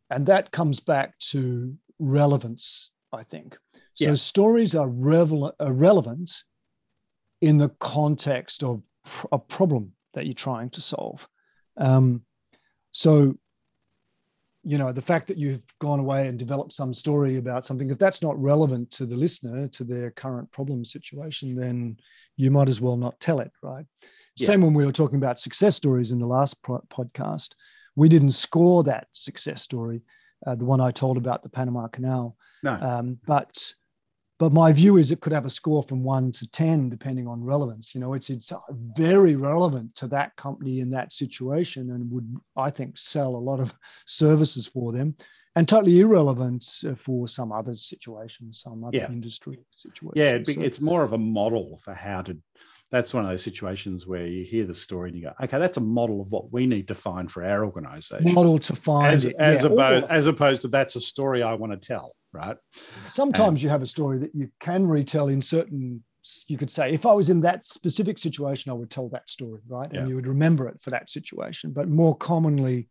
and 0.09 0.25
that 0.25 0.51
comes 0.51 0.79
back 0.79 1.17
to 1.31 1.75
relevance. 1.99 2.91
I 3.11 3.23
think 3.23 3.57
so. 3.95 4.09
Yeah. 4.09 4.15
Stories 4.15 4.75
are, 4.75 4.87
revel- 4.87 5.55
are 5.59 5.73
relevant 5.73 6.31
in 7.41 7.57
the 7.57 7.69
context 7.79 8.63
of 8.63 8.83
a 9.31 9.39
problem 9.39 9.93
that 10.13 10.25
you're 10.25 10.33
trying 10.33 10.69
to 10.71 10.81
solve. 10.81 11.27
Um, 11.77 12.23
so, 12.91 13.37
you 14.63 14.77
know, 14.77 14.91
the 14.91 15.01
fact 15.01 15.27
that 15.27 15.37
you've 15.37 15.61
gone 15.79 15.99
away 15.99 16.27
and 16.27 16.37
developed 16.37 16.73
some 16.73 16.93
story 16.93 17.37
about 17.37 17.65
something, 17.65 17.89
if 17.89 17.97
that's 17.97 18.21
not 18.21 18.39
relevant 18.41 18.91
to 18.91 19.05
the 19.05 19.15
listener 19.15 19.67
to 19.69 19.83
their 19.83 20.11
current 20.11 20.51
problem 20.51 20.83
situation, 20.83 21.55
then 21.55 21.97
you 22.35 22.51
might 22.51 22.69
as 22.69 22.81
well 22.81 22.97
not 22.97 23.19
tell 23.19 23.39
it, 23.39 23.51
right? 23.63 23.85
Yeah. 24.35 24.47
Same 24.47 24.61
when 24.61 24.73
we 24.73 24.85
were 24.85 24.91
talking 24.91 25.17
about 25.17 25.39
success 25.39 25.75
stories 25.75 26.11
in 26.11 26.19
the 26.19 26.27
last 26.27 26.61
pro- 26.61 26.83
podcast. 26.89 27.55
We 27.95 28.09
didn't 28.09 28.31
score 28.31 28.83
that 28.83 29.07
success 29.11 29.61
story, 29.61 30.01
uh, 30.45 30.55
the 30.55 30.65
one 30.65 30.81
I 30.81 30.91
told 30.91 31.17
about 31.17 31.41
the 31.41 31.49
Panama 31.49 31.87
Canal. 31.87 32.35
No. 32.61 32.73
Um, 32.73 33.17
but 33.25 33.73
but 34.39 34.53
my 34.53 34.71
view 34.71 34.97
is 34.97 35.11
it 35.11 35.19
could 35.19 35.33
have 35.33 35.45
a 35.45 35.49
score 35.49 35.83
from 35.83 36.01
one 36.01 36.31
to 36.31 36.49
ten 36.49 36.89
depending 36.89 37.27
on 37.27 37.43
relevance. 37.43 37.93
You 37.93 38.01
know, 38.01 38.13
it's 38.13 38.29
it's 38.29 38.51
very 38.95 39.35
relevant 39.35 39.93
to 39.95 40.07
that 40.07 40.35
company 40.37 40.79
in 40.79 40.89
that 40.91 41.11
situation, 41.11 41.91
and 41.91 42.09
would 42.11 42.35
I 42.55 42.69
think 42.69 42.97
sell 42.97 43.35
a 43.35 43.37
lot 43.37 43.59
of 43.59 43.73
services 44.07 44.67
for 44.67 44.91
them 44.91 45.15
and 45.55 45.67
totally 45.67 45.99
irrelevant 45.99 46.65
uh, 46.87 46.95
for 46.95 47.27
some 47.27 47.51
other 47.51 47.73
situation, 47.73 48.53
some 48.53 48.83
other 48.83 48.97
yeah. 48.97 49.07
industry 49.07 49.59
situation. 49.71 50.13
Yeah, 50.15 50.43
so, 50.43 50.61
it's 50.61 50.79
more 50.79 51.03
of 51.03 51.13
a 51.13 51.17
model 51.17 51.79
for 51.83 51.93
how 51.93 52.21
to. 52.23 52.37
That's 52.91 53.13
one 53.13 53.23
of 53.23 53.29
those 53.29 53.43
situations 53.43 54.07
where 54.07 54.25
you 54.25 54.43
hear 54.43 54.65
the 54.65 54.73
story 54.73 55.09
and 55.09 55.17
you 55.17 55.25
go, 55.25 55.33
"Okay, 55.43 55.59
that's 55.59 55.77
a 55.77 55.81
model 55.81 56.21
of 56.21 56.31
what 56.31 56.51
we 56.51 56.65
need 56.65 56.87
to 56.87 56.95
find 56.95 57.31
for 57.31 57.43
our 57.43 57.65
organisation." 57.65 58.33
Model 58.33 58.57
to 58.59 58.75
find 58.75 59.13
as, 59.13 59.25
as 59.25 59.63
yeah. 59.63 59.69
opposed 59.69 60.05
or, 60.05 60.11
as 60.11 60.25
opposed 60.25 60.61
to 60.63 60.67
that's 60.67 60.95
a 60.95 61.01
story 61.01 61.43
I 61.43 61.53
want 61.53 61.71
to 61.71 61.77
tell, 61.77 62.15
right? 62.31 62.57
Sometimes 63.07 63.47
and, 63.47 63.63
you 63.63 63.69
have 63.69 63.81
a 63.81 63.87
story 63.87 64.19
that 64.19 64.33
you 64.33 64.49
can 64.59 64.87
retell 64.87 65.27
in 65.27 65.41
certain. 65.41 66.03
You 66.47 66.57
could 66.57 66.69
say, 66.69 66.91
if 66.91 67.05
I 67.05 67.13
was 67.13 67.29
in 67.29 67.41
that 67.41 67.65
specific 67.65 68.19
situation, 68.19 68.71
I 68.71 68.75
would 68.75 68.91
tell 68.91 69.07
that 69.09 69.29
story, 69.29 69.61
right? 69.67 69.91
And 69.91 70.07
you 70.09 70.15
would 70.15 70.27
remember 70.27 70.67
it 70.67 70.79
for 70.81 70.89
that 70.89 71.09
situation. 71.09 71.71
But 71.71 71.87
more 71.87 72.15
commonly, 72.15 72.89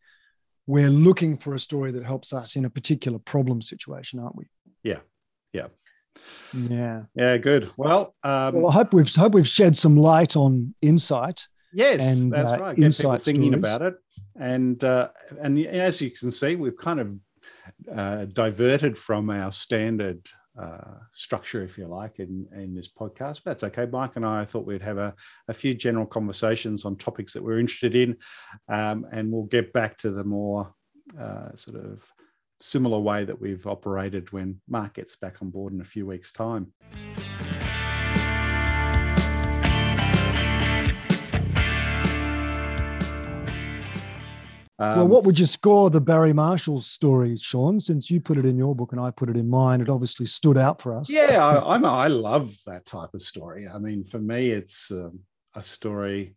we're 0.69 0.91
looking 0.91 1.39
for 1.39 1.55
a 1.55 1.59
story 1.59 1.91
that 1.91 2.05
helps 2.05 2.35
us 2.35 2.55
in 2.55 2.67
a 2.67 2.71
particular 2.71 3.19
problem 3.19 3.63
situation, 3.63 4.21
aren't 4.21 4.37
we? 4.37 4.45
Yeah, 4.85 4.99
yeah, 5.55 5.69
yeah, 6.53 7.05
yeah. 7.15 7.39
Good. 7.39 7.71
Well, 7.79 8.15
um, 8.23 8.55
well, 8.55 8.69
I 8.69 8.73
hope 8.73 8.93
we've 8.93 9.13
hope 9.13 9.33
we've 9.33 9.49
shed 9.49 9.77
some 9.77 9.97
light 9.97 10.37
on 10.37 10.75
insight. 10.83 11.49
Yes, 11.73 12.07
and, 12.07 12.31
that's 12.31 12.53
uh, 12.53 12.59
right. 12.61 12.77
Get 12.77 12.85
insight 12.85 13.23
thinking 13.23 13.55
about 13.55 13.81
it, 13.81 13.95
and 14.39 14.83
uh, 14.85 15.09
and 15.41 15.59
as 15.67 16.03
you 16.03 16.11
can 16.11 16.31
see, 16.31 16.55
we've 16.55 16.77
kind 16.77 17.01
of 17.01 17.15
uh, 17.91 18.25
diverted 18.27 18.99
from 18.99 19.31
our 19.31 19.51
standard 19.51 20.29
uh, 20.61 20.95
structure, 21.13 21.63
if 21.63 21.79
you 21.79 21.87
like, 21.87 22.19
in, 22.19 22.47
in 22.55 22.75
this 22.75 22.89
podcast. 22.89 23.43
But 23.45 23.61
that's 23.61 23.65
okay. 23.65 23.87
Mike 23.91 24.17
and 24.17 24.27
I, 24.27 24.45
thought 24.45 24.67
we'd 24.67 24.83
have 24.83 24.99
a, 24.99 25.15
a 25.49 25.55
few 25.55 25.75
general 25.75 26.07
conversations 26.07 26.85
on 26.85 26.97
topics 26.97 27.33
that 27.35 27.43
we're 27.43 27.61
interested 27.61 27.95
in, 27.95 28.17
um, 28.69 29.07
and 29.13 29.31
we'll 29.31 29.45
get 29.45 29.73
back 29.73 29.99
to 29.99 30.11
the 30.11 30.25
more 30.25 30.73
uh, 31.19 31.55
sort 31.55 31.85
of 31.85 32.03
similar 32.61 32.99
way 32.99 33.25
that 33.25 33.41
we've 33.41 33.67
operated 33.67 34.33
when 34.33 34.61
Mark 34.69 34.95
gets 34.95 35.17
back 35.17 35.37
on 35.43 35.51
board 35.51 35.73
in 35.73 35.81
a 35.81 35.85
few 35.85 36.07
weeks' 36.07 36.33
time. 36.33 36.73
Um, 44.81 44.99
well, 44.99 45.09
what 45.09 45.25
would 45.25 45.39
you 45.39 45.47
score 45.47 45.91
the 45.91 46.01
Barry 46.01 46.33
Marshall 46.33 46.81
story, 46.81 47.37
Shawn? 47.37 47.81
Since 47.81 48.11
you 48.11 48.21
put 48.21 48.39
it 48.39 48.47
in 48.47 48.57
your 48.57 48.77
book 48.77 48.93
and 48.93 49.01
I 49.01 49.11
put 49.11 49.29
it 49.29 49.37
in 49.37 49.51
mine, 49.51 49.81
it 49.81 49.89
obviously 49.89 50.27
stood 50.27 50.57
out 50.57 50.81
for 50.81 50.97
us. 50.97 51.11
Yeah, 51.11 51.45
I, 51.45 51.75
I'm, 51.75 51.85
I 51.85 52.07
love 52.07 52.55
that 52.67 52.87
type 52.87 53.13
of 53.13 53.23
story. 53.23 53.67
I 53.67 53.79
mean, 53.79 54.05
for 54.05 54.21
me, 54.21 54.53
it's 54.53 54.91
um, 54.93 55.19
a 55.57 55.63
story 55.63 56.37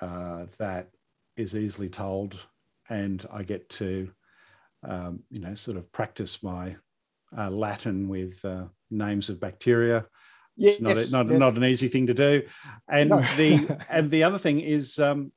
uh, 0.00 0.46
that 0.58 0.90
is 1.36 1.56
easily 1.56 1.88
told, 1.88 2.38
and 2.88 3.26
I 3.32 3.42
get 3.42 3.68
to, 3.70 4.12
um, 4.84 5.24
you 5.30 5.40
know, 5.40 5.54
sort 5.54 5.76
of 5.76 5.90
practice 5.90 6.44
my 6.44 6.76
uh, 7.36 7.50
Latin 7.50 8.08
with 8.08 8.44
uh, 8.44 8.66
names 8.92 9.28
of 9.28 9.40
bacteria. 9.40 10.06
Yes, 10.56 10.80
not, 10.80 10.96
yes. 10.96 11.10
not, 11.10 11.26
not 11.26 11.56
an 11.56 11.64
easy 11.64 11.88
thing 11.88 12.06
to 12.06 12.14
do, 12.14 12.42
and 12.88 13.10
no. 13.10 13.20
the 13.36 13.84
and 13.90 14.10
the 14.10 14.22
other 14.22 14.38
thing 14.38 14.60
is, 14.60 14.98
um, 14.98 15.32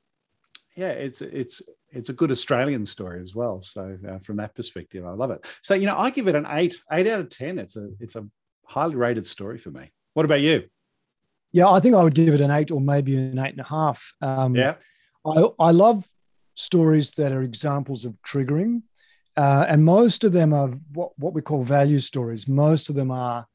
yeah, 0.76 0.90
it's 0.90 1.20
it's 1.20 1.60
it's 1.92 2.08
a 2.08 2.12
good 2.14 2.30
Australian 2.30 2.86
story 2.86 3.20
as 3.20 3.34
well. 3.34 3.60
So 3.60 3.98
uh, 4.08 4.18
from 4.18 4.36
that 4.36 4.54
perspective, 4.54 5.06
I 5.06 5.10
love 5.10 5.30
it. 5.30 5.44
So 5.62 5.74
you 5.74 5.86
know, 5.86 5.96
I 5.96 6.10
give 6.10 6.28
it 6.28 6.34
an 6.34 6.46
eight, 6.50 6.76
eight 6.92 7.06
out 7.06 7.20
of 7.20 7.30
ten. 7.30 7.58
It's 7.58 7.76
a 7.76 7.90
it's 8.00 8.16
a 8.16 8.26
highly 8.64 8.96
rated 8.96 9.26
story 9.26 9.58
for 9.58 9.70
me. 9.70 9.90
What 10.14 10.24
about 10.24 10.40
you? 10.40 10.64
Yeah, 11.52 11.68
I 11.68 11.80
think 11.80 11.96
I 11.96 12.02
would 12.02 12.14
give 12.14 12.32
it 12.32 12.40
an 12.40 12.50
eight 12.50 12.70
or 12.70 12.80
maybe 12.80 13.16
an 13.16 13.38
eight 13.38 13.52
and 13.52 13.60
a 13.60 13.64
half. 13.64 14.12
Um, 14.22 14.54
yeah, 14.54 14.76
I 15.24 15.44
I 15.58 15.70
love 15.72 16.06
stories 16.54 17.12
that 17.12 17.32
are 17.32 17.42
examples 17.42 18.04
of 18.04 18.14
triggering, 18.26 18.82
uh, 19.36 19.66
and 19.68 19.84
most 19.84 20.24
of 20.24 20.32
them 20.32 20.52
are 20.52 20.68
what 20.92 21.12
what 21.18 21.34
we 21.34 21.42
call 21.42 21.62
value 21.64 21.98
stories. 21.98 22.46
Most 22.46 22.88
of 22.88 22.94
them 22.94 23.10
are 23.10 23.46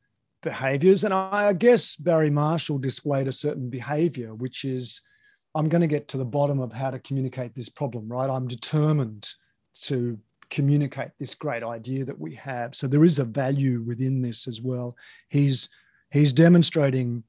behaviors, 0.43 1.03
and 1.03 1.13
I 1.13 1.53
guess 1.53 1.95
Barry 1.95 2.29
Marshall 2.29 2.79
displayed 2.79 3.27
a 3.27 3.31
certain 3.31 3.69
behavior, 3.69 4.35
which 4.35 4.65
is 4.65 5.01
I'm 5.55 5.69
going 5.69 5.81
to 5.81 5.87
get 5.87 6.07
to 6.09 6.17
the 6.17 6.25
bottom 6.25 6.59
of 6.59 6.73
how 6.73 6.91
to 6.91 6.99
communicate 6.99 7.55
this 7.55 7.69
problem, 7.69 8.07
right? 8.09 8.29
I'm 8.29 8.47
determined 8.47 9.29
to 9.83 10.19
communicate 10.49 11.11
this 11.19 11.33
great 11.33 11.63
idea 11.63 12.05
that 12.05 12.19
we 12.19 12.35
have. 12.35 12.75
So 12.75 12.87
there 12.87 13.05
is 13.05 13.19
a 13.19 13.25
value 13.25 13.81
within 13.81 14.21
this 14.21 14.47
as 14.47 14.61
well. 14.61 14.95
He's 15.29 15.69
he's 16.11 16.33
demonstrating 16.33 17.23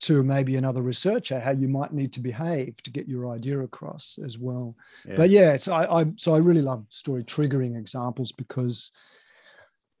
to 0.00 0.22
maybe 0.22 0.56
another 0.56 0.82
researcher 0.82 1.40
how 1.40 1.50
you 1.50 1.68
might 1.68 1.92
need 1.92 2.12
to 2.12 2.20
behave 2.20 2.76
to 2.84 2.90
get 2.90 3.08
your 3.08 3.28
idea 3.28 3.58
across 3.60 4.18
as 4.24 4.38
well. 4.38 4.76
Yeah. 5.06 5.16
But 5.16 5.30
yeah, 5.30 5.56
so 5.56 5.72
I, 5.72 6.00
I 6.00 6.06
so 6.16 6.34
I 6.34 6.38
really 6.38 6.62
love 6.62 6.84
story 6.90 7.24
triggering 7.24 7.78
examples 7.78 8.32
because 8.32 8.92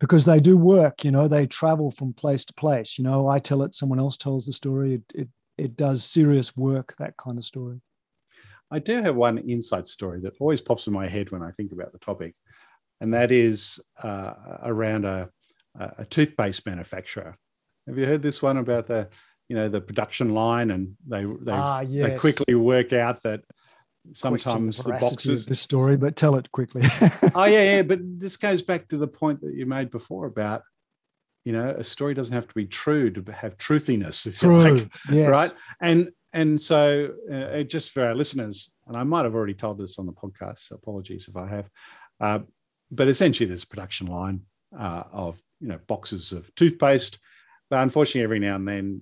because 0.00 0.24
they 0.24 0.38
do 0.38 0.56
work 0.56 1.04
you 1.04 1.10
know 1.10 1.26
they 1.26 1.46
travel 1.46 1.90
from 1.90 2.12
place 2.12 2.44
to 2.44 2.54
place 2.54 2.98
you 2.98 3.04
know 3.04 3.28
i 3.28 3.38
tell 3.38 3.62
it 3.62 3.74
someone 3.74 3.98
else 3.98 4.16
tells 4.16 4.46
the 4.46 4.52
story 4.52 4.94
it, 4.94 5.02
it 5.12 5.28
it 5.58 5.76
does 5.76 6.04
serious 6.04 6.56
work, 6.56 6.94
that 6.98 7.16
kind 7.16 7.36
of 7.36 7.44
story. 7.44 7.80
I 8.70 8.78
do 8.78 9.02
have 9.02 9.16
one 9.16 9.38
inside 9.38 9.86
story 9.86 10.20
that 10.20 10.34
always 10.40 10.60
pops 10.60 10.86
in 10.86 10.92
my 10.92 11.08
head 11.08 11.30
when 11.30 11.42
I 11.42 11.50
think 11.52 11.72
about 11.72 11.92
the 11.92 11.98
topic, 11.98 12.34
and 13.00 13.12
that 13.14 13.32
is 13.32 13.80
uh, 14.02 14.34
around 14.62 15.04
a, 15.04 15.30
a 15.78 16.04
toothpaste 16.04 16.66
manufacturer. 16.66 17.34
Have 17.86 17.98
you 17.98 18.06
heard 18.06 18.22
this 18.22 18.42
one 18.42 18.58
about 18.58 18.86
the, 18.86 19.08
you 19.48 19.56
know, 19.56 19.68
the 19.68 19.80
production 19.80 20.34
line, 20.34 20.70
and 20.70 20.96
they 21.06 21.24
they, 21.24 21.52
ah, 21.52 21.80
yes. 21.80 22.10
they 22.10 22.18
quickly 22.18 22.54
work 22.54 22.92
out 22.92 23.22
that 23.22 23.40
sometimes 24.12 24.78
the, 24.78 24.92
the 24.92 24.98
boxes 24.98 25.46
the 25.46 25.54
story, 25.54 25.96
but 25.96 26.16
tell 26.16 26.36
it 26.36 26.50
quickly. 26.52 26.82
oh 27.34 27.44
yeah, 27.44 27.76
yeah, 27.76 27.82
but 27.82 28.00
this 28.18 28.36
goes 28.36 28.62
back 28.62 28.88
to 28.88 28.98
the 28.98 29.08
point 29.08 29.40
that 29.40 29.54
you 29.54 29.66
made 29.66 29.90
before 29.90 30.26
about 30.26 30.62
you 31.48 31.54
know 31.54 31.70
a 31.78 31.82
story 31.82 32.12
doesn't 32.12 32.34
have 32.34 32.46
to 32.46 32.54
be 32.54 32.66
true 32.66 33.08
to 33.10 33.32
have 33.32 33.56
truthiness 33.56 34.38
true 34.38 34.70
like, 34.70 34.90
yes. 35.10 35.30
right 35.30 35.52
and 35.80 36.10
and 36.34 36.60
so 36.60 37.08
uh, 37.32 37.62
just 37.62 37.90
for 37.90 38.04
our 38.04 38.14
listeners 38.14 38.70
and 38.86 38.98
i 38.98 39.02
might 39.02 39.24
have 39.24 39.34
already 39.34 39.54
told 39.54 39.78
this 39.78 39.98
on 39.98 40.04
the 40.04 40.12
podcast 40.12 40.58
so 40.58 40.74
apologies 40.74 41.26
if 41.26 41.36
i 41.38 41.48
have 41.48 41.70
uh, 42.20 42.38
but 42.90 43.08
essentially 43.08 43.46
there's 43.46 43.62
a 43.62 43.68
production 43.68 44.08
line 44.08 44.42
uh, 44.78 45.04
of 45.10 45.40
you 45.62 45.68
know 45.68 45.78
boxes 45.86 46.32
of 46.32 46.54
toothpaste 46.54 47.18
but 47.70 47.78
unfortunately 47.78 48.24
every 48.24 48.38
now 48.38 48.54
and 48.54 48.68
then 48.68 49.00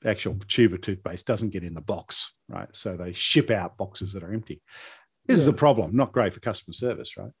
the 0.00 0.08
actual 0.08 0.38
tube 0.48 0.72
of 0.72 0.80
toothpaste 0.80 1.26
doesn't 1.26 1.52
get 1.52 1.64
in 1.64 1.74
the 1.74 1.82
box 1.82 2.32
right 2.48 2.70
so 2.72 2.96
they 2.96 3.12
ship 3.12 3.50
out 3.50 3.76
boxes 3.76 4.14
that 4.14 4.22
are 4.22 4.32
empty 4.32 4.62
this 5.26 5.36
yes. 5.36 5.42
is 5.42 5.48
a 5.48 5.52
problem 5.52 5.94
not 5.94 6.12
great 6.12 6.32
for 6.32 6.40
customer 6.40 6.72
service 6.72 7.18
right 7.18 7.32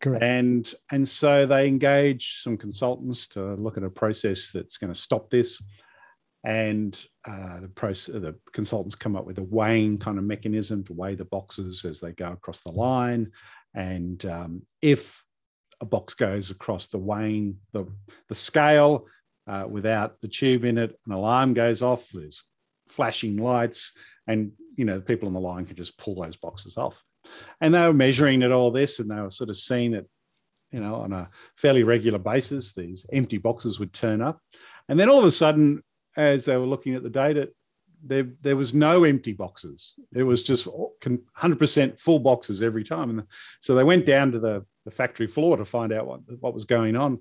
Correct. 0.00 0.22
And 0.22 0.74
and 0.90 1.08
so 1.08 1.46
they 1.46 1.66
engage 1.66 2.40
some 2.42 2.56
consultants 2.56 3.26
to 3.28 3.54
look 3.54 3.76
at 3.76 3.82
a 3.82 3.90
process 3.90 4.52
that's 4.52 4.78
going 4.78 4.92
to 4.92 4.98
stop 4.98 5.30
this. 5.30 5.62
And 6.44 6.98
uh, 7.26 7.60
the 7.60 7.68
process, 7.68 8.14
the 8.14 8.36
consultants 8.52 8.94
come 8.94 9.16
up 9.16 9.26
with 9.26 9.38
a 9.38 9.42
weighing 9.42 9.98
kind 9.98 10.18
of 10.18 10.24
mechanism 10.24 10.84
to 10.84 10.92
weigh 10.92 11.16
the 11.16 11.24
boxes 11.24 11.84
as 11.84 12.00
they 12.00 12.12
go 12.12 12.30
across 12.30 12.60
the 12.60 12.70
line. 12.70 13.32
And 13.74 14.24
um, 14.24 14.62
if 14.80 15.24
a 15.80 15.84
box 15.84 16.14
goes 16.14 16.50
across 16.50 16.88
the 16.88 16.98
weighing 16.98 17.58
the 17.72 17.86
the 18.28 18.34
scale 18.34 19.06
uh, 19.48 19.66
without 19.68 20.20
the 20.20 20.28
tube 20.28 20.64
in 20.64 20.78
it, 20.78 20.96
an 21.06 21.12
alarm 21.12 21.54
goes 21.54 21.82
off. 21.82 22.08
There's 22.12 22.44
flashing 22.88 23.36
lights, 23.36 23.94
and 24.28 24.52
you 24.76 24.84
know 24.84 24.94
the 24.94 25.04
people 25.04 25.26
on 25.26 25.34
the 25.34 25.40
line 25.40 25.66
can 25.66 25.76
just 25.76 25.98
pull 25.98 26.22
those 26.22 26.36
boxes 26.36 26.76
off 26.76 27.02
and 27.60 27.74
they 27.74 27.80
were 27.80 27.92
measuring 27.92 28.42
at 28.42 28.52
all 28.52 28.70
this 28.70 28.98
and 28.98 29.10
they 29.10 29.20
were 29.20 29.30
sort 29.30 29.50
of 29.50 29.56
seeing 29.56 29.92
that 29.92 30.06
you 30.70 30.80
know 30.80 30.96
on 30.96 31.12
a 31.12 31.28
fairly 31.56 31.82
regular 31.82 32.18
basis 32.18 32.74
these 32.74 33.06
empty 33.12 33.38
boxes 33.38 33.78
would 33.78 33.92
turn 33.92 34.20
up. 34.20 34.40
And 34.88 34.98
then 34.98 35.08
all 35.08 35.18
of 35.18 35.24
a 35.24 35.30
sudden 35.30 35.82
as 36.16 36.44
they 36.44 36.56
were 36.56 36.66
looking 36.66 36.94
at 36.94 37.02
the 37.02 37.10
data 37.10 37.50
there, 38.02 38.28
there 38.42 38.56
was 38.56 38.74
no 38.74 39.04
empty 39.04 39.32
boxes. 39.32 39.94
It 40.14 40.22
was 40.22 40.42
just 40.42 40.66
100% 40.66 42.00
full 42.00 42.18
boxes 42.20 42.62
every 42.62 42.84
time. 42.84 43.10
And 43.10 43.24
so 43.60 43.74
they 43.74 43.84
went 43.84 44.06
down 44.06 44.32
to 44.32 44.38
the, 44.38 44.64
the 44.84 44.90
factory 44.90 45.26
floor 45.26 45.56
to 45.56 45.64
find 45.64 45.92
out 45.92 46.06
what, 46.06 46.20
what 46.40 46.54
was 46.54 46.64
going 46.64 46.96
on. 46.96 47.18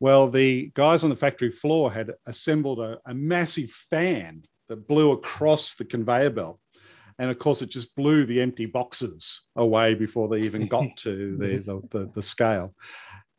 Well 0.00 0.28
the 0.28 0.70
guys 0.74 1.04
on 1.04 1.10
the 1.10 1.16
factory 1.16 1.50
floor 1.50 1.92
had 1.92 2.12
assembled 2.26 2.80
a, 2.80 2.98
a 3.06 3.14
massive 3.14 3.70
fan 3.70 4.44
that 4.68 4.88
blew 4.88 5.12
across 5.12 5.74
the 5.74 5.84
conveyor 5.84 6.30
belt 6.30 6.60
and 7.18 7.30
of 7.30 7.38
course 7.38 7.62
it 7.62 7.70
just 7.70 7.94
blew 7.96 8.24
the 8.24 8.40
empty 8.40 8.66
boxes 8.66 9.42
away 9.56 9.94
before 9.94 10.28
they 10.28 10.40
even 10.40 10.66
got 10.66 10.88
to 10.98 11.36
the, 11.36 11.56
the, 11.56 11.82
the, 11.90 12.10
the, 12.14 12.22
scale. 12.22 12.74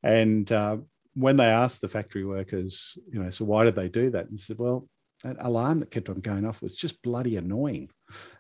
And 0.04 0.52
uh, 0.52 0.78
when 1.14 1.38
they 1.38 1.46
asked 1.46 1.82
the 1.82 1.88
factory 1.88 2.26
workers 2.26 2.98
you 3.12 3.22
know 3.22 3.30
so 3.30 3.46
why 3.46 3.64
did 3.64 3.76
they 3.76 3.90
do 3.90 4.10
that? 4.12 4.30
And 4.30 4.40
said 4.40 4.58
well 4.58 4.88
that 5.24 5.38
alarm 5.40 5.80
that 5.80 5.92
kept 5.92 6.10
on 6.10 6.20
going 6.20 6.46
off 6.46 6.62
was 6.62 6.76
just 6.76 7.02
bloody 7.02 7.38
annoying. 7.38 7.90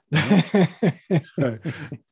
so, 0.14 1.60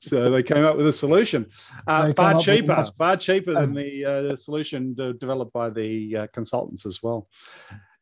so, 0.02 0.30
they 0.30 0.44
came 0.44 0.66
up 0.66 0.76
with 0.76 0.88
a 0.88 0.92
solution. 0.92 1.46
Uh, 1.88 2.12
far 2.14 2.40
cheaper, 2.42 2.86
far 2.98 3.16
cheaper 3.16 3.56
um, 3.56 3.74
than 3.74 3.86
the 3.86 4.06
uh, 4.06 4.36
solution 4.36 4.94
developed 4.94 5.54
by 5.54 5.70
the 5.70 6.18
uh, 6.18 6.28
consultants 6.34 6.86
as 6.86 7.02
well. 7.02 7.30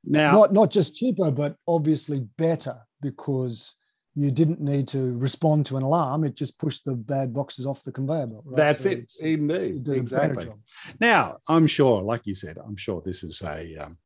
Now, 0.03 0.31
not 0.31 0.53
not 0.53 0.71
just 0.71 0.95
cheaper, 0.95 1.29
but 1.29 1.57
obviously 1.67 2.21
better 2.37 2.77
because 3.01 3.75
you 4.15 4.31
didn't 4.31 4.61
need 4.61 4.87
to 4.89 5.17
respond 5.17 5.65
to 5.67 5.77
an 5.77 5.83
alarm. 5.83 6.23
It 6.23 6.35
just 6.35 6.59
pushed 6.59 6.85
the 6.85 6.95
bad 6.95 7.33
boxes 7.33 7.65
off 7.65 7.83
the 7.83 7.91
conveyor 7.91 8.27
belt. 8.27 8.43
Right? 8.45 8.57
That's 8.57 8.83
so 8.83 8.91
it, 8.91 9.11
indeed. 9.21 9.87
Exactly. 9.87 10.49
Now, 10.99 11.37
I'm 11.47 11.67
sure, 11.67 12.01
like 12.01 12.25
you 12.25 12.35
said, 12.35 12.57
I'm 12.57 12.75
sure 12.75 13.01
this 13.03 13.23
is 13.23 13.41
a 13.41 13.75
um, 13.77 13.97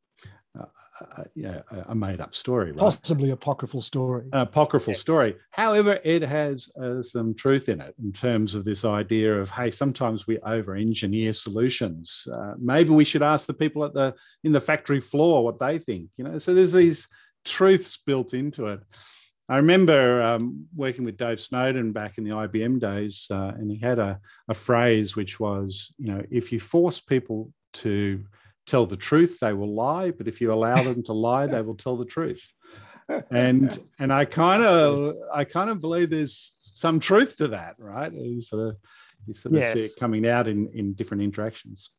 uh, 1.00 1.24
yeah, 1.36 1.62
a 1.88 1.96
made 1.96 2.22
up 2.22 2.34
story, 2.34 2.72
right? 2.72 2.80
Possibly 2.80 3.30
apocryphal 3.32 3.82
story. 3.82 4.26
An 4.34 4.40
apocryphal 4.40 4.92
yes. 4.92 5.00
story. 5.00 5.36
However, 5.52 6.00
it 6.04 6.22
has 6.24 6.72
uh, 6.82 7.02
some 7.02 7.36
truth 7.36 7.70
in 7.70 7.82
it 7.82 7.94
in 8.04 8.12
terms 8.12 8.56
of 8.56 8.66
this 8.66 8.84
idea 8.84 9.40
of 9.40 9.50
hey, 9.50 9.70
sometimes 9.70 10.26
we 10.26 10.40
over 10.40 10.76
engineer 10.76 11.34
solutions. 11.34 12.28
Uh, 12.32 12.54
maybe 12.58 12.92
we 12.92 13.04
should 13.04 13.22
ask 13.22 13.48
the 13.48 13.54
people 13.54 13.84
at 13.84 13.94
the 13.94 14.16
in 14.44 14.52
the 14.52 14.62
factory 14.62 15.00
floor 15.00 15.44
what 15.44 15.60
they 15.60 15.78
think. 15.78 16.10
You 16.18 16.24
know, 16.24 16.38
so 16.40 16.54
there's 16.54 16.74
these 16.74 17.08
truths 17.46 17.98
built 17.98 18.34
into 18.34 18.68
it. 18.68 18.80
I 19.50 19.58
remember 19.58 20.22
um, 20.22 20.68
working 20.76 21.06
with 21.06 21.18
Dave 21.18 21.40
Snowden 21.40 21.94
back 21.94 22.18
in 22.18 22.26
the 22.26 22.32
IBM 22.32 22.80
days, 22.80 23.28
uh, 23.32 23.54
and 23.58 23.72
he 23.72 23.78
had 23.78 23.98
a, 23.98 24.20
a 24.50 24.54
phrase 24.54 25.16
which 25.16 25.40
was, 25.40 25.94
you 25.98 26.14
know, 26.14 26.22
if 26.30 26.52
you 26.52 26.60
force 26.60 27.00
people 27.00 27.54
to 27.74 28.26
tell 28.66 28.86
the 28.86 28.98
truth, 28.98 29.40
they 29.40 29.54
will 29.54 29.74
lie. 29.74 30.12
But 30.12 30.28
if 30.28 30.42
you 30.42 30.52
allow 30.52 30.76
them 30.76 31.02
to 31.04 31.14
lie, 31.14 31.48
they 31.48 31.62
will 31.62 31.78
tell 31.78 31.96
the 31.96 32.06
truth. 32.06 32.54
And 33.32 33.80
and 34.00 34.12
I 34.12 34.26
kind 34.26 34.64
of 34.64 35.16
I 35.34 35.46
kind 35.46 35.70
of 35.70 35.80
believe 35.80 36.10
there's 36.10 36.56
some 36.60 37.00
truth 37.00 37.38
to 37.38 37.48
that, 37.50 37.76
right? 37.78 38.12
You 38.12 38.42
sort 38.42 38.68
of 38.68 38.76
you 39.26 39.34
sort 39.34 39.56
of 39.56 39.62
yes. 39.62 39.74
see 39.74 39.86
it 39.86 39.92
coming 39.98 40.28
out 40.28 40.50
in 40.50 40.70
in 40.74 40.92
different 40.92 41.24
interactions. 41.24 41.90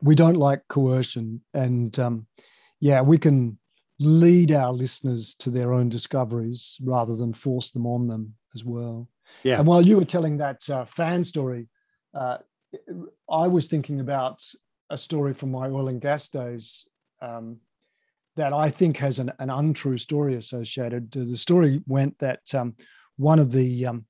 We 0.00 0.14
don't 0.14 0.36
like 0.36 0.62
coercion, 0.68 1.42
and 1.54 1.98
um, 1.98 2.28
yeah, 2.78 3.00
we 3.00 3.18
can 3.18 3.58
lead 4.00 4.52
our 4.52 4.72
listeners 4.72 5.34
to 5.34 5.50
their 5.50 5.72
own 5.72 5.88
discoveries 5.88 6.78
rather 6.82 7.14
than 7.14 7.32
force 7.32 7.70
them 7.70 7.86
on 7.86 8.08
them 8.08 8.34
as 8.54 8.64
well. 8.64 9.08
Yeah. 9.42 9.58
And 9.58 9.66
while 9.66 9.82
you 9.82 9.96
were 9.96 10.04
telling 10.04 10.36
that 10.38 10.68
uh, 10.68 10.84
fan 10.84 11.24
story, 11.24 11.68
uh, 12.12 12.38
I 13.30 13.46
was 13.46 13.66
thinking 13.66 14.00
about 14.00 14.42
a 14.90 14.98
story 14.98 15.32
from 15.32 15.50
my 15.50 15.68
oil 15.68 15.88
and 15.88 16.00
gas 16.00 16.28
days 16.28 16.86
um, 17.22 17.58
that 18.36 18.52
I 18.52 18.68
think 18.68 18.96
has 18.98 19.18
an, 19.18 19.32
an, 19.38 19.50
untrue 19.50 19.96
story 19.96 20.34
associated. 20.34 21.10
The 21.10 21.36
story 21.36 21.80
went 21.86 22.18
that 22.18 22.52
um, 22.54 22.74
one 23.16 23.38
of 23.38 23.52
the 23.52 23.86
um, 23.86 24.06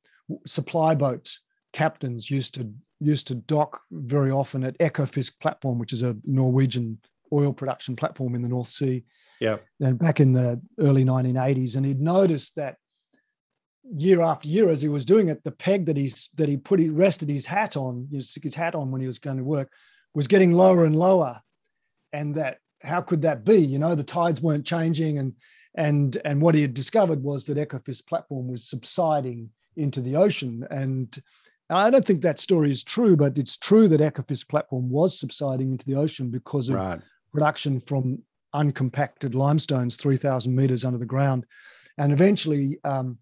supply 0.47 0.95
boat 0.95 1.31
captains 1.73 2.31
used 2.31 2.55
to 2.55 2.73
used 3.01 3.27
to 3.27 3.35
dock 3.35 3.83
very 3.91 4.31
often 4.31 4.65
at 4.65 4.79
Ekofisk 4.79 5.39
platform, 5.41 5.79
which 5.79 5.93
is 5.93 6.03
a 6.03 6.17
Norwegian 6.25 6.99
oil 7.33 7.53
production 7.53 7.97
platform 7.97 8.35
in 8.35 8.41
the 8.41 8.49
North 8.49 8.69
Sea. 8.69 9.05
Yeah. 9.45 9.57
And 9.81 9.99
back 9.99 10.21
in 10.21 10.33
the 10.33 10.61
early 10.79 11.05
1980s, 11.05 11.77
and 11.77 11.85
he'd 11.85 12.01
noticed 12.01 12.57
that 12.57 12.77
year 13.95 14.23
after 14.23 14.49
year 14.49 14.71
as 14.71 14.81
he 14.81 14.89
was 14.89 15.05
doing 15.05 15.29
it, 15.29 15.45
the 15.45 15.53
peg 15.53 15.87
that 15.87 15.97
he's 15.97 16.31
that 16.37 16.49
he 16.49 16.57
put 16.57 16.81
he 16.81 16.89
rested 16.89 17.29
his 17.29 17.47
hat 17.47 17.77
on, 17.77 18.09
his 18.11 18.55
hat 18.55 18.75
on 18.75 18.91
when 18.91 19.01
he 19.01 19.07
was 19.07 19.19
going 19.19 19.37
to 19.37 19.45
work, 19.45 19.71
was 20.15 20.27
getting 20.27 20.53
lower 20.53 20.85
and 20.85 20.97
lower 20.97 21.41
and 22.13 22.35
that 22.37 22.59
how 22.83 23.01
could 23.01 23.23
that 23.23 23.45
be 23.45 23.57
you 23.57 23.79
know 23.79 23.95
the 23.95 24.05
tides 24.05 24.41
weren't 24.41 24.65
changing 24.65 25.19
and 25.19 25.35
and 25.75 26.19
and 26.25 26.41
what 26.41 26.55
he 26.55 26.63
had 26.63 26.73
discovered 26.73 27.23
was 27.23 27.45
that 27.45 27.59
Ekofisk 27.59 28.07
platform 28.07 28.49
was 28.49 28.65
subsiding 28.69 29.51
into 29.77 30.01
the 30.01 30.17
ocean 30.17 30.67
and 30.71 31.19
I 31.71 31.91
don't 31.91 32.05
think 32.05 32.21
that 32.23 32.39
story 32.39 32.71
is 32.71 32.85
true, 32.85 33.17
but 33.17 33.39
it's 33.39 33.57
true 33.57 33.89
that 33.89 34.01
Ekofisk 34.01 34.49
platform 34.49 34.91
was 34.91 35.19
subsiding 35.19 35.73
into 35.73 35.87
the 35.87 35.95
ocean 35.95 36.31
because 36.31 36.69
of 36.69 36.75
right. 36.75 37.01
production 37.33 37.81
from 37.81 38.23
uncompacted 38.55 39.35
limestones 39.35 39.97
3,000 39.97 40.55
meters 40.55 40.85
under 40.85 40.99
the 40.99 41.07
ground. 41.07 41.45
And 41.99 42.13
eventually, 42.13 42.79
um, 42.85 43.19